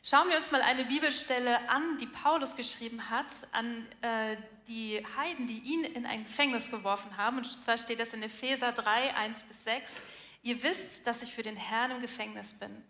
Schauen 0.03 0.29
wir 0.29 0.37
uns 0.37 0.49
mal 0.49 0.63
eine 0.63 0.85
Bibelstelle 0.85 1.69
an, 1.69 1.99
die 1.99 2.07
Paulus 2.07 2.55
geschrieben 2.55 3.11
hat, 3.11 3.27
an 3.51 3.85
äh, 4.01 4.35
die 4.67 5.05
Heiden, 5.15 5.45
die 5.45 5.59
ihn 5.59 5.83
in 5.83 6.07
ein 6.07 6.23
Gefängnis 6.23 6.71
geworfen 6.71 7.17
haben. 7.17 7.37
Und 7.37 7.61
zwar 7.61 7.77
steht 7.77 7.99
das 7.99 8.11
in 8.15 8.23
Epheser 8.23 8.71
3, 8.71 9.15
1 9.15 9.43
bis 9.43 9.63
6. 9.63 10.01
Ihr 10.41 10.63
wisst, 10.63 11.05
dass 11.05 11.21
ich 11.21 11.31
für 11.31 11.43
den 11.43 11.55
Herrn 11.55 11.91
im 11.91 12.01
Gefängnis 12.01 12.55
bin. 12.55 12.83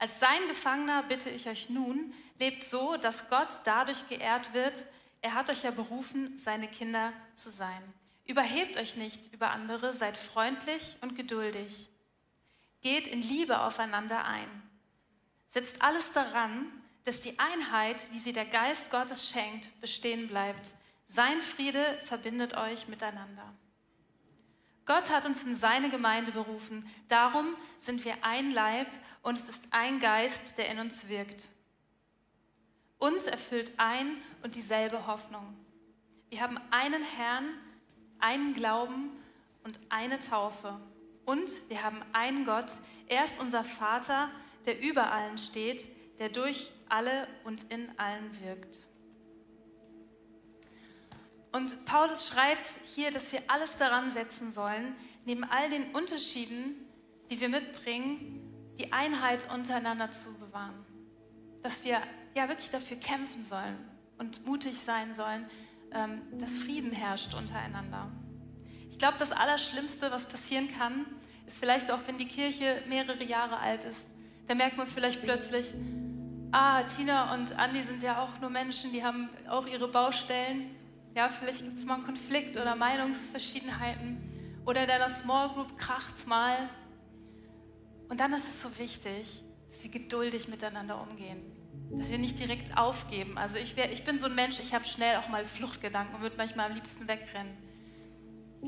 Als 0.00 0.18
sein 0.18 0.48
Gefangener 0.48 1.04
bitte 1.04 1.30
ich 1.30 1.48
euch 1.48 1.70
nun, 1.70 2.12
lebt 2.40 2.64
so, 2.64 2.96
dass 2.96 3.28
Gott 3.28 3.60
dadurch 3.62 4.08
geehrt 4.08 4.52
wird. 4.52 4.84
Er 5.20 5.34
hat 5.34 5.50
euch 5.50 5.62
ja 5.62 5.70
berufen, 5.70 6.36
seine 6.36 6.66
Kinder 6.66 7.12
zu 7.36 7.48
sein. 7.50 7.94
Überhebt 8.24 8.76
euch 8.76 8.96
nicht 8.96 9.32
über 9.32 9.50
andere, 9.50 9.92
seid 9.92 10.18
freundlich 10.18 10.96
und 11.00 11.14
geduldig. 11.14 11.88
Geht 12.80 13.06
in 13.06 13.22
Liebe 13.22 13.60
aufeinander 13.60 14.24
ein. 14.24 14.69
Setzt 15.50 15.82
alles 15.82 16.12
daran, 16.12 16.66
dass 17.04 17.20
die 17.20 17.38
Einheit, 17.38 18.06
wie 18.12 18.18
sie 18.18 18.32
der 18.32 18.46
Geist 18.46 18.90
Gottes 18.90 19.28
schenkt, 19.28 19.80
bestehen 19.80 20.28
bleibt. 20.28 20.72
Sein 21.08 21.42
Friede 21.42 21.98
verbindet 22.04 22.56
euch 22.56 22.88
miteinander. 22.88 23.52
Gott 24.86 25.10
hat 25.10 25.26
uns 25.26 25.44
in 25.44 25.54
seine 25.54 25.90
Gemeinde 25.90 26.32
berufen. 26.32 26.88
Darum 27.08 27.56
sind 27.78 28.04
wir 28.04 28.14
ein 28.22 28.50
Leib 28.50 28.88
und 29.22 29.36
es 29.36 29.48
ist 29.48 29.64
ein 29.70 30.00
Geist, 30.00 30.56
der 30.56 30.68
in 30.68 30.78
uns 30.78 31.08
wirkt. 31.08 31.48
Uns 32.98 33.26
erfüllt 33.26 33.72
ein 33.76 34.16
und 34.42 34.54
dieselbe 34.54 35.06
Hoffnung. 35.06 35.56
Wir 36.28 36.40
haben 36.40 36.60
einen 36.70 37.02
Herrn, 37.02 37.48
einen 38.18 38.54
Glauben 38.54 39.10
und 39.64 39.80
eine 39.88 40.20
Taufe. 40.20 40.80
Und 41.24 41.50
wir 41.68 41.82
haben 41.82 42.02
einen 42.12 42.44
Gott. 42.44 42.72
Er 43.06 43.24
ist 43.24 43.40
unser 43.40 43.64
Vater, 43.64 44.30
der 44.66 44.80
über 44.82 45.12
allen 45.12 45.38
steht, 45.38 45.88
der 46.18 46.28
durch 46.28 46.70
alle 46.88 47.26
und 47.44 47.64
in 47.72 47.98
allen 47.98 48.30
wirkt. 48.44 48.86
Und 51.52 51.84
Paulus 51.84 52.28
schreibt 52.28 52.68
hier, 52.94 53.10
dass 53.10 53.32
wir 53.32 53.42
alles 53.48 53.78
daran 53.78 54.10
setzen 54.10 54.52
sollen, 54.52 54.94
neben 55.24 55.44
all 55.44 55.68
den 55.68 55.92
Unterschieden, 55.94 56.74
die 57.28 57.40
wir 57.40 57.48
mitbringen, 57.48 58.74
die 58.78 58.92
Einheit 58.92 59.52
untereinander 59.52 60.10
zu 60.10 60.32
bewahren. 60.38 60.84
Dass 61.62 61.84
wir 61.84 62.00
ja 62.34 62.48
wirklich 62.48 62.70
dafür 62.70 62.96
kämpfen 62.96 63.42
sollen 63.42 63.76
und 64.18 64.46
mutig 64.46 64.78
sein 64.78 65.14
sollen, 65.14 65.48
ähm, 65.92 66.22
dass 66.38 66.58
Frieden 66.58 66.92
herrscht 66.92 67.34
untereinander. 67.34 68.10
Ich 68.88 68.98
glaube, 68.98 69.18
das 69.18 69.32
Allerschlimmste, 69.32 70.10
was 70.10 70.28
passieren 70.28 70.68
kann, 70.68 71.06
ist 71.46 71.58
vielleicht 71.58 71.90
auch, 71.90 72.00
wenn 72.06 72.18
die 72.18 72.28
Kirche 72.28 72.82
mehrere 72.88 73.24
Jahre 73.24 73.58
alt 73.58 73.84
ist, 73.84 74.08
da 74.50 74.56
merkt 74.56 74.76
man 74.76 74.88
vielleicht 74.88 75.22
plötzlich, 75.22 75.72
ah, 76.50 76.82
Tina 76.82 77.32
und 77.34 77.56
Andi 77.56 77.84
sind 77.84 78.02
ja 78.02 78.20
auch 78.20 78.40
nur 78.40 78.50
Menschen, 78.50 78.90
die 78.90 79.04
haben 79.04 79.30
auch 79.48 79.64
ihre 79.64 79.86
Baustellen. 79.86 80.74
Ja, 81.14 81.28
vielleicht 81.28 81.62
gibt 81.62 81.78
es 81.78 81.86
mal 81.86 81.94
einen 81.94 82.04
Konflikt 82.04 82.56
oder 82.56 82.74
Meinungsverschiedenheiten. 82.74 84.18
Oder 84.66 84.82
in 84.82 84.88
deiner 84.88 85.08
Small 85.08 85.50
Group 85.50 85.78
kracht 85.78 86.16
es 86.18 86.26
mal. 86.26 86.68
Und 88.08 88.18
dann 88.18 88.32
ist 88.32 88.48
es 88.48 88.60
so 88.60 88.76
wichtig, 88.76 89.40
dass 89.68 89.84
wir 89.84 89.90
geduldig 89.92 90.48
miteinander 90.48 91.00
umgehen. 91.00 91.40
Dass 91.92 92.10
wir 92.10 92.18
nicht 92.18 92.40
direkt 92.40 92.76
aufgeben. 92.76 93.38
Also 93.38 93.56
ich, 93.56 93.76
wär, 93.76 93.92
ich 93.92 94.02
bin 94.02 94.18
so 94.18 94.26
ein 94.26 94.34
Mensch, 94.34 94.58
ich 94.58 94.74
habe 94.74 94.84
schnell 94.84 95.18
auch 95.18 95.28
mal 95.28 95.44
Fluchtgedanken 95.44 96.16
und 96.16 96.22
würde 96.22 96.36
manchmal 96.36 96.66
am 96.66 96.74
liebsten 96.74 97.06
wegrennen. 97.06 97.56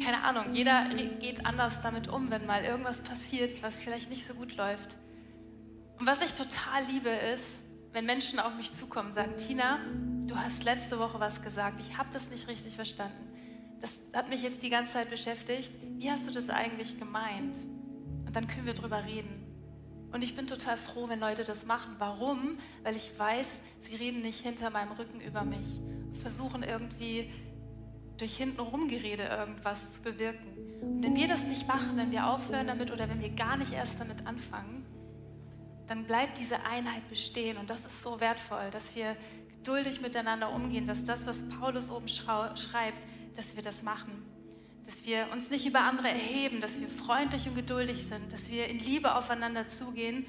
Keine 0.01 0.23
Ahnung, 0.23 0.55
jeder 0.55 0.95
geht 1.19 1.45
anders 1.45 1.81
damit 1.81 2.07
um, 2.07 2.31
wenn 2.31 2.47
mal 2.47 2.65
irgendwas 2.65 3.01
passiert, 3.01 3.61
was 3.65 3.75
vielleicht 3.75 4.11
nicht 4.11 4.25
so 4.25 4.35
gut 4.35 4.55
läuft. 4.57 4.97
Und 6.03 6.09
was 6.09 6.21
ich 6.21 6.35
total 6.35 6.85
liebe 6.91 7.11
ist, 7.11 7.63
wenn 7.93 8.07
Menschen 8.07 8.41
auf 8.41 8.57
mich 8.57 8.73
zukommen 8.73 9.11
und 9.11 9.15
sagen, 9.15 9.37
Tina, 9.37 9.79
du 10.27 10.37
hast 10.37 10.65
letzte 10.65 10.99
Woche 10.99 11.21
was 11.21 11.43
gesagt, 11.43 11.79
ich 11.79 11.97
habe 11.97 12.09
das 12.13 12.29
nicht 12.29 12.49
richtig 12.49 12.75
verstanden. 12.75 13.33
Das 13.81 14.01
hat 14.13 14.29
mich 14.29 14.43
jetzt 14.43 14.65
die 14.65 14.69
ganze 14.69 14.95
Zeit 14.95 15.11
beschäftigt. 15.11 15.71
Wie 15.99 16.11
hast 16.11 16.27
du 16.27 16.33
das 16.33 16.51
eigentlich 16.51 16.99
gemeint? 16.99 17.55
Und 18.27 18.35
dann 18.35 18.49
können 18.49 18.67
wir 18.67 18.75
drüber 18.75 19.05
reden. 19.05 19.47
Und 20.11 20.23
ich 20.23 20.35
bin 20.35 20.49
total 20.49 20.77
froh, 20.77 21.09
wenn 21.09 21.21
Leute 21.21 21.45
das 21.45 21.67
machen. 21.67 21.95
Warum? 22.01 22.59
Weil 22.83 22.97
ich 22.97 23.17
weiß, 23.17 23.61
sie 23.79 23.95
reden 23.95 24.23
nicht 24.23 24.41
hinter 24.41 24.71
meinem 24.71 24.91
Rücken 24.91 25.21
über 25.21 25.45
mich, 25.45 25.79
versuchen 26.21 26.65
irgendwie 26.65 27.31
durch 28.17 28.37
hintenrum 28.37 28.89
Gerede 28.89 29.23
irgendwas 29.23 29.93
zu 29.93 30.03
bewirken. 30.03 30.49
Und 30.81 31.05
wenn 31.05 31.15
wir 31.15 31.29
das 31.29 31.45
nicht 31.45 31.69
machen, 31.69 31.97
wenn 31.97 32.11
wir 32.11 32.27
aufhören 32.27 32.67
damit 32.67 32.91
oder 32.91 33.09
wenn 33.09 33.21
wir 33.21 33.31
gar 33.31 33.57
nicht 33.57 33.73
erst 33.73 34.01
damit 34.01 34.27
anfangen, 34.27 34.82
dann 35.93 36.05
bleibt 36.05 36.39
diese 36.39 36.65
Einheit 36.65 37.07
bestehen. 37.11 37.59
Und 37.59 37.69
das 37.69 37.85
ist 37.85 38.01
so 38.01 38.19
wertvoll, 38.19 38.71
dass 38.71 38.97
wir 38.97 39.15
geduldig 39.59 40.01
miteinander 40.01 40.51
umgehen, 40.51 40.87
dass 40.87 41.05
das, 41.05 41.27
was 41.27 41.47
Paulus 41.51 41.91
oben 41.91 42.09
schreibt, 42.09 43.07
dass 43.37 43.57
wir 43.57 43.63
das 43.63 43.83
machen. 43.83 44.25
Dass 44.87 45.05
wir 45.05 45.29
uns 45.33 45.51
nicht 45.51 45.67
über 45.67 45.81
andere 45.81 46.09
erheben, 46.09 46.63
dass 46.63 46.81
wir 46.81 46.89
freundlich 46.89 47.47
und 47.47 47.57
geduldig 47.57 48.05
sind, 48.05 48.33
dass 48.33 48.51
wir 48.51 48.69
in 48.69 48.79
Liebe 48.79 49.15
aufeinander 49.15 49.69
zugehen. 49.69 50.25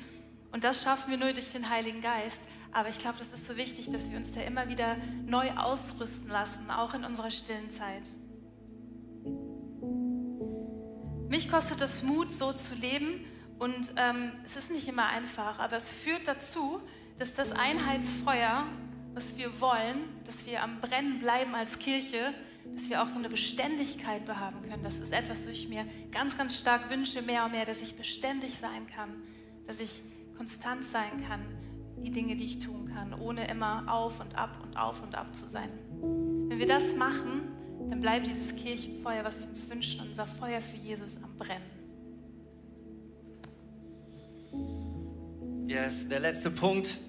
Und 0.52 0.66
das 0.66 0.84
schaffen 0.84 1.12
wir 1.12 1.18
nur 1.18 1.32
durch 1.32 1.52
den 1.54 1.70
Heiligen 1.70 2.02
Geist. 2.02 2.42
Aber 2.74 2.90
ich 2.90 3.00
glaube, 3.00 3.20
das 3.20 3.32
ist 3.32 3.46
so 3.46 3.56
wichtig, 3.56 3.90
dass 3.90 4.12
wir 4.12 4.18
uns 4.18 4.34
da 4.34 4.42
immer 4.42 4.68
wieder 4.68 4.98
neu 5.26 5.50
ausrüsten 5.52 6.30
lassen, 6.30 6.70
auch 6.72 6.94
in 6.94 7.06
unserer 7.06 7.32
stillen 7.32 7.72
Zeit. 7.72 8.10
Mich 11.30 11.50
kostet 11.50 11.80
es 11.80 12.04
Mut, 12.04 12.34
so 12.34 12.52
zu 12.52 12.76
leben 12.76 13.26
und 13.64 13.94
ähm, 13.96 14.34
es 14.46 14.58
ist 14.58 14.72
nicht 14.72 14.90
immer 14.90 15.08
einfach, 15.08 15.58
aber 15.60 15.78
es 15.78 15.90
führt 15.90 16.28
dazu, 16.28 16.82
dass 17.18 17.34
das 17.34 17.54
Einheitsfeuer, 17.54 18.66
was 19.14 19.38
wir 19.38 19.62
wollen, 19.62 20.04
dass 20.26 20.46
wir 20.46 20.62
am 20.62 20.82
Brennen 20.82 21.20
bleiben 21.20 21.56
als 21.56 21.80
Kirche, 21.80 22.34
dass 22.76 22.90
wir 22.90 23.02
auch 23.02 23.08
so 23.08 23.20
eine 23.20 23.30
Beständigkeit 23.30 24.26
behaben 24.26 24.64
können. 24.64 24.84
Das 24.84 25.00
ist 25.00 25.14
etwas, 25.14 25.46
was 25.46 25.54
ich 25.54 25.70
mir 25.70 25.86
ganz, 26.12 26.38
ganz 26.38 26.60
stark 26.60 26.90
wünsche, 26.90 27.22
mehr 27.22 27.46
und 27.46 27.52
mehr, 27.52 27.64
dass 27.64 27.82
ich 27.82 27.96
beständig 27.96 28.58
sein 28.60 28.86
kann, 28.94 29.10
dass 29.66 29.80
ich 29.80 30.02
konstant 30.36 30.84
sein 30.84 31.26
kann, 31.26 31.40
die 32.04 32.12
Dinge, 32.12 32.36
die 32.36 32.46
ich 32.46 32.60
tun 32.60 32.92
kann, 32.94 33.14
ohne 33.14 33.48
immer 33.48 33.86
auf 33.88 34.20
und 34.20 34.36
ab 34.36 34.60
und 34.62 34.76
auf 34.76 35.02
und 35.02 35.16
ab 35.16 35.34
zu 35.34 35.48
sein. 35.48 35.70
Wenn 36.50 36.60
wir 36.60 36.68
das 36.68 36.98
machen, 36.98 37.54
dann 37.88 38.02
bleibt 38.02 38.28
dieses 38.28 38.54
Kirchenfeuer, 38.58 39.24
was 39.24 39.40
wir 39.40 39.48
uns 39.48 39.70
wünschen, 39.70 40.02
unser 40.02 40.26
Feuer 40.26 40.60
für 40.60 40.76
Jesus 40.76 41.16
am 41.24 41.38
Brennen. 41.38 41.73
Yes, 45.74 46.08
der 46.08 46.20
letzte 46.20 46.52
Punkt, 46.52 47.00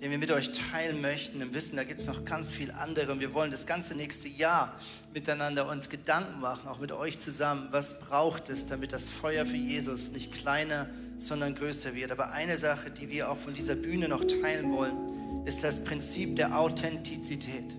den 0.00 0.10
wir 0.10 0.18
mit 0.18 0.32
euch 0.32 0.50
teilen 0.50 1.00
möchten, 1.00 1.40
im 1.40 1.54
Wissen, 1.54 1.76
da 1.76 1.84
gibt 1.84 2.00
es 2.00 2.08
noch 2.08 2.24
ganz 2.24 2.50
viel 2.50 2.72
andere. 2.72 3.12
Und 3.12 3.20
wir 3.20 3.32
wollen 3.32 3.52
das 3.52 3.68
ganze 3.68 3.94
nächste 3.94 4.26
Jahr 4.26 4.76
miteinander 5.14 5.68
uns 5.68 5.88
Gedanken 5.88 6.40
machen, 6.40 6.66
auch 6.66 6.80
mit 6.80 6.90
euch 6.90 7.20
zusammen. 7.20 7.68
Was 7.70 8.00
braucht 8.00 8.48
es, 8.48 8.66
damit 8.66 8.92
das 8.92 9.08
Feuer 9.08 9.46
für 9.46 9.54
Jesus 9.54 10.10
nicht 10.10 10.32
kleiner, 10.32 10.88
sondern 11.18 11.54
größer 11.54 11.94
wird? 11.94 12.10
Aber 12.10 12.32
eine 12.32 12.56
Sache, 12.56 12.90
die 12.90 13.08
wir 13.10 13.30
auch 13.30 13.38
von 13.38 13.54
dieser 13.54 13.76
Bühne 13.76 14.08
noch 14.08 14.24
teilen 14.24 14.72
wollen, 14.72 15.46
ist 15.46 15.62
das 15.62 15.84
Prinzip 15.84 16.34
der 16.34 16.58
Authentizität. 16.58 17.76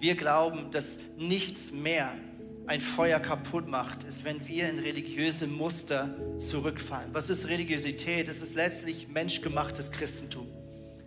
Wir 0.00 0.16
glauben, 0.16 0.70
dass 0.70 0.98
nichts 1.16 1.72
mehr 1.72 2.12
ein 2.66 2.80
Feuer 2.80 3.20
kaputt 3.20 3.68
macht, 3.68 4.04
ist, 4.04 4.24
wenn 4.24 4.46
wir 4.46 4.68
in 4.68 4.78
religiöse 4.80 5.46
Muster 5.46 6.14
zurückfallen. 6.38 7.10
Was 7.12 7.30
ist 7.30 7.48
Religiosität? 7.48 8.28
Es 8.28 8.42
ist 8.42 8.54
letztlich 8.54 9.08
menschgemachtes 9.08 9.92
Christentum. 9.92 10.48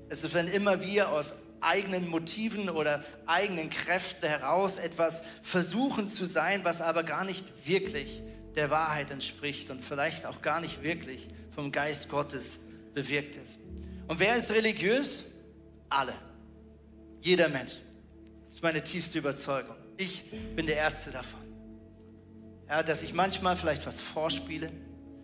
Es 0.07 0.23
ist, 0.23 0.33
wenn 0.33 0.47
immer 0.47 0.81
wir 0.81 1.09
aus 1.09 1.33
eigenen 1.61 2.09
Motiven 2.09 2.69
oder 2.69 3.03
eigenen 3.25 3.69
Kräften 3.69 4.27
heraus 4.27 4.79
etwas 4.79 5.21
versuchen 5.43 6.07
zu 6.09 6.25
sein, 6.25 6.61
was 6.63 6.79
aber 6.81 7.03
gar 7.03 7.25
nicht 7.25 7.45
wirklich 7.65 8.23
der 8.55 8.69
Wahrheit 8.69 9.11
entspricht 9.11 9.69
und 9.69 9.83
vielleicht 9.83 10.25
auch 10.25 10.41
gar 10.41 10.61
nicht 10.61 10.83
wirklich 10.83 11.27
vom 11.53 11.71
Geist 11.71 12.09
Gottes 12.09 12.59
bewirkt 12.93 13.35
ist. 13.35 13.59
Und 14.07 14.19
wer 14.19 14.37
ist 14.37 14.51
religiös? 14.51 15.25
Alle. 15.89 16.13
Jeder 17.21 17.49
Mensch. 17.49 17.73
Das 18.47 18.55
ist 18.55 18.63
meine 18.63 18.83
tiefste 18.83 19.19
Überzeugung. 19.19 19.75
Ich 19.97 20.23
bin 20.55 20.65
der 20.65 20.77
Erste 20.77 21.11
davon. 21.11 21.38
Ja, 22.69 22.83
dass 22.83 23.01
ich 23.01 23.13
manchmal 23.13 23.57
vielleicht 23.57 23.87
was 23.87 23.99
vorspiele, 23.99 24.71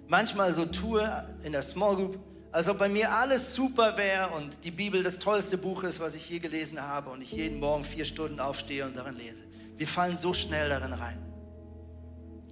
manchmal 0.07 0.51
so 0.51 0.65
tue 0.65 1.07
in 1.43 1.51
der 1.51 1.61
Small 1.61 1.95
Group, 1.95 2.19
Als 2.51 2.69
ob 2.69 2.77
bei 2.77 2.87
mir 2.87 3.11
alles 3.11 3.53
super 3.53 3.97
wäre 3.97 4.29
und 4.29 4.63
die 4.63 4.71
Bibel 4.71 5.03
das 5.03 5.19
tollste 5.19 5.57
Buch 5.57 5.83
ist, 5.83 5.99
was 5.99 6.15
ich 6.15 6.29
je 6.29 6.39
gelesen 6.39 6.81
habe 6.81 7.09
und 7.09 7.21
ich 7.21 7.33
jeden 7.33 7.59
Morgen 7.59 7.83
vier 7.83 8.05
Stunden 8.05 8.39
aufstehe 8.39 8.85
und 8.85 8.95
darin 8.95 9.17
lese. 9.17 9.43
Wir 9.75 9.87
fallen 9.87 10.15
so 10.15 10.33
schnell 10.33 10.69
darin 10.69 10.93
rein. 10.93 11.17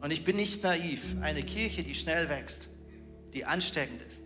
Und 0.01 0.11
ich 0.11 0.25
bin 0.25 0.35
nicht 0.35 0.61
naiv. 0.61 1.15
Eine 1.21 1.41
Kirche, 1.41 1.83
die 1.83 1.95
schnell 1.95 2.27
wächst, 2.27 2.67
die 3.33 3.45
ansteckend 3.45 4.01
ist, 4.01 4.25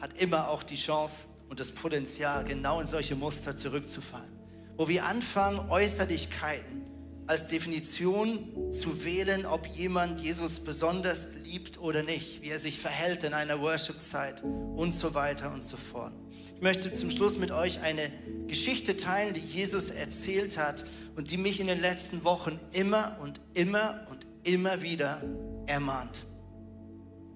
hat 0.00 0.14
immer 0.14 0.48
auch 0.48 0.62
die 0.62 0.76
Chance 0.76 1.26
und 1.50 1.60
das 1.60 1.70
Potenzial, 1.70 2.42
genau 2.44 2.80
in 2.80 2.86
solche 2.86 3.14
Muster 3.14 3.58
zurückzufallen. 3.58 4.32
Wo 4.78 4.88
wir 4.88 5.04
anfangen, 5.04 5.68
Äußerlichkeiten 5.68 6.83
als 7.26 7.46
Definition 7.46 8.72
zu 8.72 9.04
wählen, 9.04 9.46
ob 9.46 9.66
jemand 9.66 10.20
Jesus 10.20 10.60
besonders 10.60 11.28
liebt 11.44 11.78
oder 11.78 12.02
nicht, 12.02 12.42
wie 12.42 12.50
er 12.50 12.58
sich 12.58 12.78
verhält 12.78 13.24
in 13.24 13.32
einer 13.32 13.60
Worship-Zeit 13.60 14.42
und 14.42 14.94
so 14.94 15.14
weiter 15.14 15.52
und 15.52 15.64
so 15.64 15.76
fort. 15.76 16.12
Ich 16.56 16.62
möchte 16.62 16.92
zum 16.94 17.10
Schluss 17.10 17.38
mit 17.38 17.50
euch 17.50 17.80
eine 17.80 18.10
Geschichte 18.46 18.96
teilen, 18.96 19.34
die 19.34 19.40
Jesus 19.40 19.90
erzählt 19.90 20.56
hat 20.56 20.84
und 21.16 21.30
die 21.30 21.36
mich 21.36 21.60
in 21.60 21.66
den 21.66 21.80
letzten 21.80 22.24
Wochen 22.24 22.58
immer 22.72 23.16
und 23.22 23.40
immer 23.54 24.06
und 24.10 24.26
immer 24.44 24.82
wieder 24.82 25.22
ermahnt. 25.66 26.26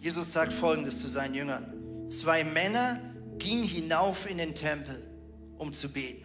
Jesus 0.00 0.32
sagt 0.32 0.52
Folgendes 0.52 1.00
zu 1.00 1.06
seinen 1.06 1.34
Jüngern. 1.34 2.10
Zwei 2.10 2.44
Männer 2.44 3.00
gingen 3.38 3.64
hinauf 3.64 4.28
in 4.30 4.38
den 4.38 4.54
Tempel, 4.54 5.06
um 5.56 5.72
zu 5.72 5.90
beten. 5.92 6.24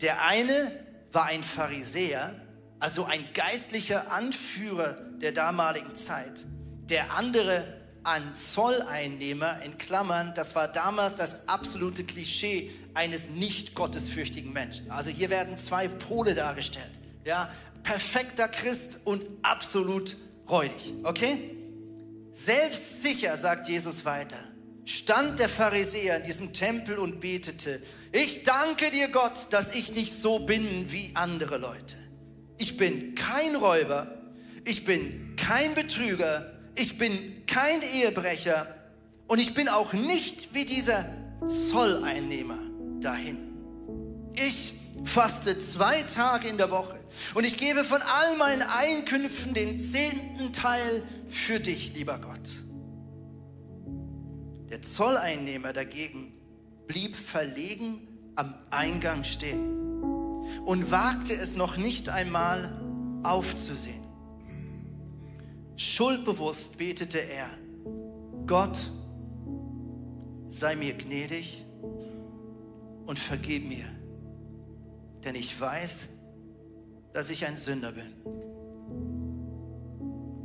Der 0.00 0.26
eine 0.26 0.72
war 1.12 1.26
ein 1.26 1.42
Pharisäer, 1.42 2.34
also 2.78 3.04
ein 3.04 3.24
geistlicher 3.34 4.12
Anführer 4.12 4.94
der 5.20 5.32
damaligen 5.32 5.94
Zeit. 5.96 6.44
Der 6.88 7.12
andere 7.16 7.64
ein 8.06 8.36
Zolleinnehmer, 8.36 9.60
in 9.64 9.78
Klammern, 9.78 10.32
das 10.36 10.54
war 10.54 10.68
damals 10.68 11.16
das 11.16 11.48
absolute 11.48 12.04
Klischee 12.04 12.70
eines 12.94 13.30
nicht 13.30 13.74
gottesfürchtigen 13.74 14.52
Menschen. 14.52 14.90
Also 14.92 15.10
hier 15.10 15.28
werden 15.28 15.58
zwei 15.58 15.88
Pole 15.88 16.36
dargestellt. 16.36 17.00
Ja, 17.24 17.50
perfekter 17.82 18.46
Christ 18.46 19.00
und 19.04 19.24
absolut 19.42 20.16
räudig. 20.48 20.94
Okay? 21.02 21.56
Selbstsicher, 22.30 23.36
sagt 23.36 23.66
Jesus 23.68 24.04
weiter, 24.04 24.38
stand 24.84 25.40
der 25.40 25.48
Pharisäer 25.48 26.18
in 26.18 26.22
diesem 26.22 26.52
Tempel 26.52 26.98
und 26.98 27.20
betete, 27.20 27.82
ich 28.12 28.44
danke 28.44 28.92
dir 28.92 29.08
Gott, 29.08 29.48
dass 29.50 29.74
ich 29.74 29.92
nicht 29.92 30.12
so 30.12 30.38
bin 30.38 30.92
wie 30.92 31.10
andere 31.14 31.58
Leute. 31.58 31.96
Ich 32.58 32.76
bin 32.76 33.14
kein 33.14 33.56
Räuber, 33.56 34.06
ich 34.64 34.84
bin 34.84 35.36
kein 35.36 35.74
Betrüger, 35.74 36.52
ich 36.74 36.98
bin 36.98 37.46
kein 37.46 37.82
Ehebrecher. 37.82 38.66
Und 39.28 39.38
ich 39.40 39.54
bin 39.54 39.68
auch 39.68 39.92
nicht 39.92 40.54
wie 40.54 40.64
dieser 40.64 41.04
Zolleinnehmer 41.48 42.58
dahin. 43.00 43.38
Ich 44.34 44.74
faste 45.04 45.58
zwei 45.58 46.02
Tage 46.02 46.48
in 46.48 46.58
der 46.58 46.70
Woche. 46.70 46.98
Und 47.34 47.44
ich 47.44 47.56
gebe 47.56 47.84
von 47.84 48.00
all 48.02 48.36
meinen 48.36 48.62
Einkünften 48.62 49.54
den 49.54 49.80
zehnten 49.80 50.52
Teil 50.52 51.02
für 51.28 51.60
dich, 51.60 51.94
lieber 51.94 52.18
Gott. 52.18 52.64
Der 54.70 54.82
Zolleinnehmer 54.82 55.72
dagegen 55.72 56.32
blieb 56.86 57.16
verlegen 57.16 58.06
am 58.36 58.54
Eingang 58.70 59.24
stehen 59.24 59.85
und 60.64 60.90
wagte 60.90 61.34
es 61.34 61.56
noch 61.56 61.76
nicht 61.76 62.08
einmal 62.08 62.70
aufzusehen. 63.22 64.04
Schuldbewusst 65.76 66.78
betete 66.78 67.18
er, 67.18 67.48
Gott, 68.46 68.78
sei 70.48 70.76
mir 70.76 70.94
gnädig 70.94 71.64
und 73.06 73.18
vergib 73.18 73.68
mir, 73.68 73.86
denn 75.24 75.34
ich 75.34 75.60
weiß, 75.60 76.08
dass 77.12 77.30
ich 77.30 77.44
ein 77.46 77.56
Sünder 77.56 77.92
bin. 77.92 78.12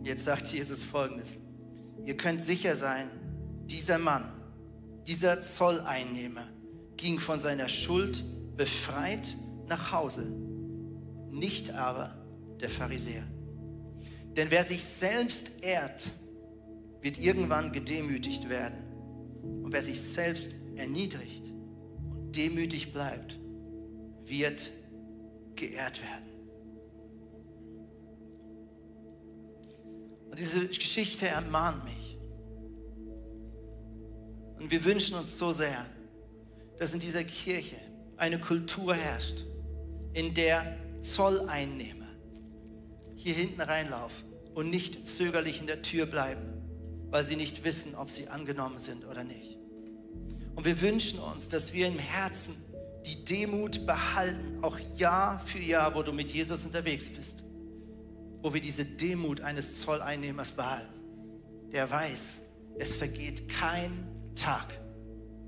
Jetzt 0.03 0.25
sagt 0.25 0.47
Jesus 0.47 0.83
folgendes, 0.83 1.35
ihr 2.05 2.17
könnt 2.17 2.41
sicher 2.41 2.75
sein, 2.75 3.07
dieser 3.67 3.99
Mann, 3.99 4.23
dieser 5.07 5.41
Zolleinnehmer 5.41 6.47
ging 6.97 7.19
von 7.19 7.39
seiner 7.39 7.67
Schuld 7.67 8.23
befreit 8.57 9.35
nach 9.71 9.91
Hause, 9.93 10.25
nicht 11.29 11.71
aber 11.71 12.13
der 12.59 12.69
Pharisäer. 12.69 13.23
Denn 14.35 14.51
wer 14.51 14.63
sich 14.63 14.83
selbst 14.83 15.63
ehrt, 15.63 16.11
wird 17.01 17.17
irgendwann 17.17 17.71
gedemütigt 17.71 18.49
werden. 18.49 18.77
Und 19.63 19.71
wer 19.71 19.81
sich 19.81 19.99
selbst 20.01 20.55
erniedrigt 20.75 21.51
und 22.11 22.35
demütig 22.35 22.91
bleibt, 22.91 23.39
wird 24.25 24.71
geehrt 25.55 26.01
werden. 26.01 26.29
Und 30.29 30.37
diese 30.37 30.67
Geschichte 30.67 31.27
ermahnt 31.27 31.83
mich. 31.85 32.17
Und 34.59 34.69
wir 34.69 34.83
wünschen 34.83 35.15
uns 35.15 35.37
so 35.37 35.51
sehr, 35.53 35.85
dass 36.77 36.93
in 36.93 36.99
dieser 36.99 37.23
Kirche 37.23 37.77
eine 38.17 38.39
Kultur 38.39 38.93
herrscht, 38.95 39.45
in 40.13 40.33
der 40.33 40.77
Zolleinnehmer 41.01 42.07
hier 43.15 43.33
hinten 43.33 43.61
reinlaufen 43.61 44.27
und 44.53 44.69
nicht 44.69 45.07
zögerlich 45.07 45.61
in 45.61 45.67
der 45.67 45.81
Tür 45.81 46.05
bleiben, 46.05 46.41
weil 47.09 47.23
sie 47.23 47.35
nicht 47.35 47.63
wissen, 47.63 47.95
ob 47.95 48.09
sie 48.09 48.27
angenommen 48.27 48.79
sind 48.79 49.05
oder 49.05 49.23
nicht. 49.23 49.57
Und 50.55 50.65
wir 50.65 50.81
wünschen 50.81 51.19
uns, 51.19 51.47
dass 51.47 51.73
wir 51.73 51.87
im 51.87 51.99
Herzen 51.99 52.55
die 53.05 53.23
Demut 53.23 53.85
behalten, 53.85 54.59
auch 54.61 54.77
Jahr 54.97 55.39
für 55.39 55.59
Jahr, 55.59 55.95
wo 55.95 56.03
du 56.03 56.11
mit 56.11 56.31
Jesus 56.31 56.65
unterwegs 56.65 57.09
bist, 57.09 57.43
wo 58.41 58.53
wir 58.53 58.61
diese 58.61 58.85
Demut 58.85 59.41
eines 59.41 59.79
Zolleinnehmers 59.79 60.51
behalten, 60.51 60.99
der 61.71 61.89
weiß, 61.89 62.41
es 62.77 62.95
vergeht 62.95 63.49
kein 63.49 64.07
Tag 64.35 64.79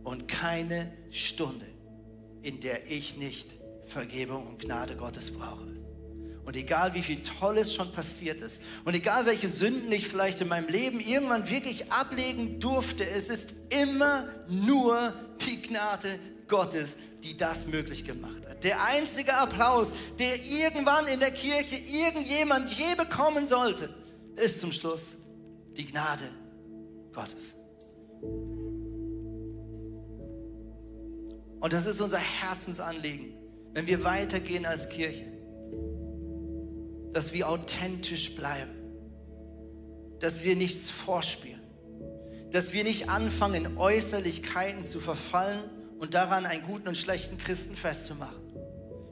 und 0.03 0.27
keine 0.27 0.91
Stunde, 1.11 1.65
in 2.41 2.59
der 2.59 2.89
ich 2.89 3.17
nicht 3.17 3.57
Vergebung 3.85 4.47
und 4.47 4.59
Gnade 4.59 4.95
Gottes 4.95 5.31
brauche. 5.31 5.73
Und 6.45 6.57
egal 6.57 6.93
wie 6.93 7.01
viel 7.01 7.21
Tolles 7.23 7.73
schon 7.73 7.91
passiert 7.93 8.41
ist 8.41 8.61
und 8.83 8.93
egal 8.93 9.25
welche 9.25 9.47
Sünden 9.47 9.91
ich 9.91 10.09
vielleicht 10.09 10.41
in 10.41 10.49
meinem 10.49 10.67
Leben 10.67 10.99
irgendwann 10.99 11.49
wirklich 11.49 11.91
ablegen 11.91 12.59
durfte, 12.59 13.07
es 13.07 13.29
ist 13.29 13.55
immer 13.69 14.27
nur 14.49 15.13
die 15.45 15.61
Gnade 15.61 16.19
Gottes, 16.49 16.97
die 17.23 17.37
das 17.37 17.67
möglich 17.67 18.03
gemacht 18.03 18.45
hat. 18.47 18.63
Der 18.65 18.83
einzige 18.83 19.35
Applaus, 19.35 19.93
der 20.19 20.35
irgendwann 20.43 21.07
in 21.07 21.21
der 21.21 21.31
Kirche 21.31 21.77
irgendjemand 21.77 22.69
je 22.71 22.93
bekommen 22.95 23.47
sollte, 23.47 23.89
ist 24.35 24.59
zum 24.59 24.73
Schluss 24.73 25.17
die 25.77 25.85
Gnade 25.85 26.29
Gottes. 27.13 27.55
Und 31.61 31.71
das 31.71 31.85
ist 31.85 32.01
unser 32.01 32.17
Herzensanliegen 32.17 33.42
wenn 33.73 33.87
wir 33.87 34.03
weitergehen 34.03 34.65
als 34.65 34.89
Kirche, 34.89 35.25
dass 37.11 37.33
wir 37.33 37.49
authentisch 37.49 38.35
bleiben, 38.35 38.71
dass 40.19 40.43
wir 40.43 40.55
nichts 40.55 40.89
vorspielen, 40.89 41.61
dass 42.51 42.73
wir 42.73 42.83
nicht 42.83 43.09
anfangen, 43.09 43.65
in 43.65 43.77
Äußerlichkeiten 43.77 44.85
zu 44.85 44.99
verfallen 44.99 45.59
und 45.99 46.13
daran 46.13 46.45
einen 46.45 46.63
guten 46.63 46.87
und 46.87 46.97
schlechten 46.97 47.37
Christen 47.37 47.75
festzumachen, 47.75 48.41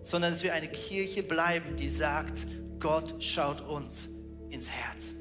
sondern 0.03 0.31
dass 0.31 0.43
wir 0.43 0.53
eine 0.53 0.67
Kirche 0.67 1.23
bleiben, 1.23 1.75
die 1.75 1.89
sagt, 1.89 2.47
Gott 2.79 3.23
schaut 3.23 3.61
uns 3.61 4.09
ins 4.49 4.71
Herz. 4.71 5.15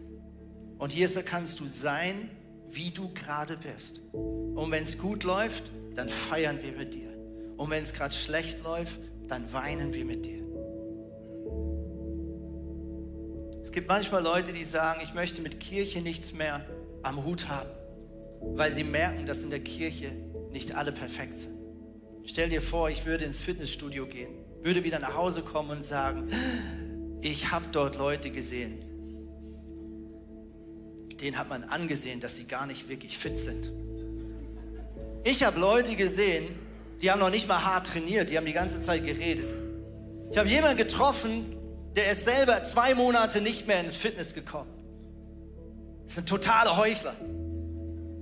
Und 0.79 0.91
hier 0.91 1.09
kannst 1.23 1.61
du 1.61 1.67
sein, 1.67 2.31
wie 2.71 2.91
du 2.91 3.13
gerade 3.13 3.57
bist. 3.57 4.01
Und 4.13 4.71
wenn 4.71 4.83
es 4.83 4.99
gut 4.99 5.25
läuft, 5.25 5.71
dann 5.95 6.09
feiern 6.09 6.63
wir 6.63 6.73
mit 6.73 6.95
dir. 6.95 7.11
Und 7.57 7.69
wenn 7.71 7.83
es 7.83 7.93
gerade 7.93 8.15
schlecht 8.15 8.63
läuft, 8.63 9.01
dann 9.31 9.53
weinen 9.53 9.95
wir 9.95 10.05
mit 10.05 10.27
dir. 10.27 10.41
Es 13.63 13.73
gibt 13.73 13.89
manchmal 13.89 14.23
Leute, 14.23 14.53
die 14.53 14.65
sagen, 14.65 15.01
ich 15.03 15.15
möchte 15.15 15.41
mit 15.43 15.61
Kirche 15.61 16.01
nichts 16.01 16.33
mehr 16.33 16.65
am 17.03 17.25
Hut 17.25 17.49
haben, 17.49 17.71
weil 18.41 18.73
sie 18.73 18.83
merken, 18.83 19.27
dass 19.27 19.45
in 19.45 19.51
der 19.51 19.61
Kirche 19.61 20.11
nicht 20.51 20.75
alle 20.75 20.91
perfekt 20.91 21.39
sind. 21.39 21.57
Stell 22.25 22.49
dir 22.49 22.61
vor, 22.61 22.91
ich 22.91 23.07
würde 23.07 23.25
ins 23.25 23.39
Fitnessstudio 23.39 24.07
gehen, 24.07 24.35
würde 24.63 24.83
wieder 24.83 24.99
nach 24.99 25.15
Hause 25.15 25.43
kommen 25.43 25.71
und 25.71 25.85
sagen, 25.85 26.29
ich 27.23 27.53
habe 27.53 27.67
dort 27.71 27.97
Leute 27.97 28.31
gesehen, 28.31 28.83
denen 31.21 31.39
hat 31.39 31.49
man 31.49 31.65
angesehen, 31.65 32.19
dass 32.19 32.37
sie 32.37 32.45
gar 32.45 32.67
nicht 32.67 32.89
wirklich 32.89 33.17
fit 33.17 33.39
sind. 33.39 33.71
Ich 35.23 35.45
habe 35.45 35.61
Leute 35.61 35.95
gesehen, 35.95 36.49
die 37.01 37.11
haben 37.11 37.21
noch 37.21 37.31
nicht 37.31 37.49
mal 37.49 37.65
hart 37.65 37.87
trainiert, 37.87 38.31
die 38.31 38.37
haben 38.37 38.47
die 38.47 38.53
ganze 38.53 38.83
Zeit 38.83 39.05
geredet. 39.05 39.49
Ich 40.31 40.39
habe 40.39 40.49
jemanden 40.49 40.77
getroffen, 40.77 41.57
der 41.97 42.13
ist 42.13 42.25
selber 42.25 42.63
zwei 42.65 42.95
Monate 42.95 43.41
nicht 43.41 43.67
mehr 43.67 43.81
ins 43.81 43.97
Fitness 43.97 44.35
gekommen. 44.35 44.71
Das 46.05 46.17
sind 46.17 46.29
totale 46.29 46.77
Heuchler. 46.77 47.15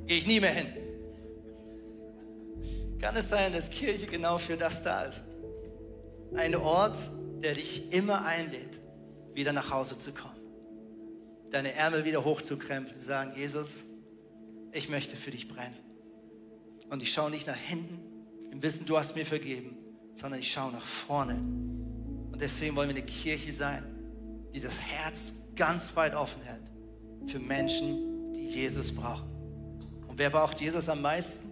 Gehe 0.06 0.16
ich 0.16 0.26
nie 0.26 0.40
mehr 0.40 0.52
hin. 0.52 0.68
kann 3.00 3.14
es 3.16 3.28
sein, 3.28 3.52
dass 3.52 3.70
Kirche 3.70 4.06
genau 4.06 4.38
für 4.38 4.56
das 4.56 4.82
da 4.82 5.02
ist. 5.02 5.22
Ein 6.34 6.56
Ort, 6.56 6.98
der 7.42 7.54
dich 7.54 7.92
immer 7.92 8.24
einlädt, 8.24 8.80
wieder 9.34 9.52
nach 9.52 9.70
Hause 9.70 9.98
zu 9.98 10.12
kommen. 10.12 10.36
Deine 11.50 11.72
Ärmel 11.74 12.04
wieder 12.04 12.24
hochzukrempeln, 12.24 12.94
zu 12.94 13.04
sagen, 13.04 13.32
Jesus, 13.36 13.84
ich 14.72 14.88
möchte 14.88 15.16
für 15.16 15.30
dich 15.30 15.48
brennen. 15.48 15.76
Und 16.90 17.02
ich 17.02 17.12
schaue 17.12 17.30
nicht 17.30 17.46
nach 17.46 17.56
hinten, 17.56 18.07
im 18.50 18.62
Wissen, 18.62 18.86
du 18.86 18.96
hast 18.96 19.14
mir 19.14 19.26
vergeben, 19.26 19.76
sondern 20.14 20.40
ich 20.40 20.50
schaue 20.50 20.72
nach 20.72 20.84
vorne. 20.84 21.34
Und 21.34 22.40
deswegen 22.40 22.76
wollen 22.76 22.88
wir 22.88 22.96
eine 22.96 23.06
Kirche 23.06 23.52
sein, 23.52 23.84
die 24.54 24.60
das 24.60 24.80
Herz 24.80 25.34
ganz 25.54 25.94
weit 25.96 26.14
offen 26.14 26.42
hält 26.42 26.62
für 27.30 27.38
Menschen, 27.38 28.32
die 28.32 28.46
Jesus 28.46 28.94
brauchen. 28.94 29.28
Und 30.06 30.18
wer 30.18 30.30
braucht 30.30 30.60
Jesus 30.60 30.88
am 30.88 31.02
meisten? 31.02 31.48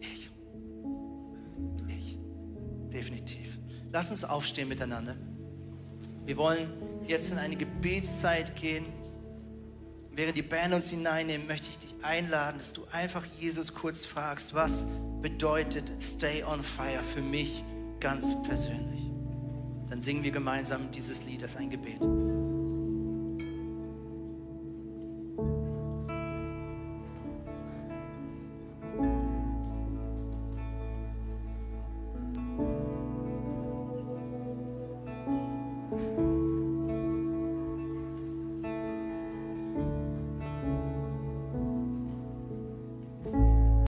Ich. 0.00 0.30
Ich. 1.88 2.18
Definitiv. 2.92 3.58
Lass 3.92 4.10
uns 4.10 4.24
aufstehen 4.24 4.68
miteinander. 4.68 5.16
Wir 6.24 6.36
wollen 6.36 6.70
jetzt 7.06 7.32
in 7.32 7.38
eine 7.38 7.56
Gebetszeit 7.56 8.56
gehen. 8.56 8.86
Während 10.10 10.36
die 10.36 10.42
Band 10.42 10.74
uns 10.74 10.90
hineinnimmt, 10.90 11.46
möchte 11.46 11.68
ich 11.68 11.78
dich 11.78 11.94
einladen, 12.02 12.58
dass 12.58 12.72
du 12.72 12.84
einfach 12.90 13.24
Jesus 13.38 13.74
kurz 13.74 14.06
fragst, 14.06 14.54
was 14.54 14.86
bedeutet 15.28 15.92
Stay 16.00 16.44
on 16.44 16.62
Fire 16.62 17.02
für 17.02 17.20
mich 17.20 17.64
ganz 17.98 18.32
persönlich. 18.44 19.10
Dann 19.88 20.00
singen 20.00 20.22
wir 20.22 20.30
gemeinsam 20.30 20.92
dieses 20.92 21.24
Lied 21.24 21.42
als 21.42 21.56
ein 21.56 21.68
Gebet. 21.68 22.00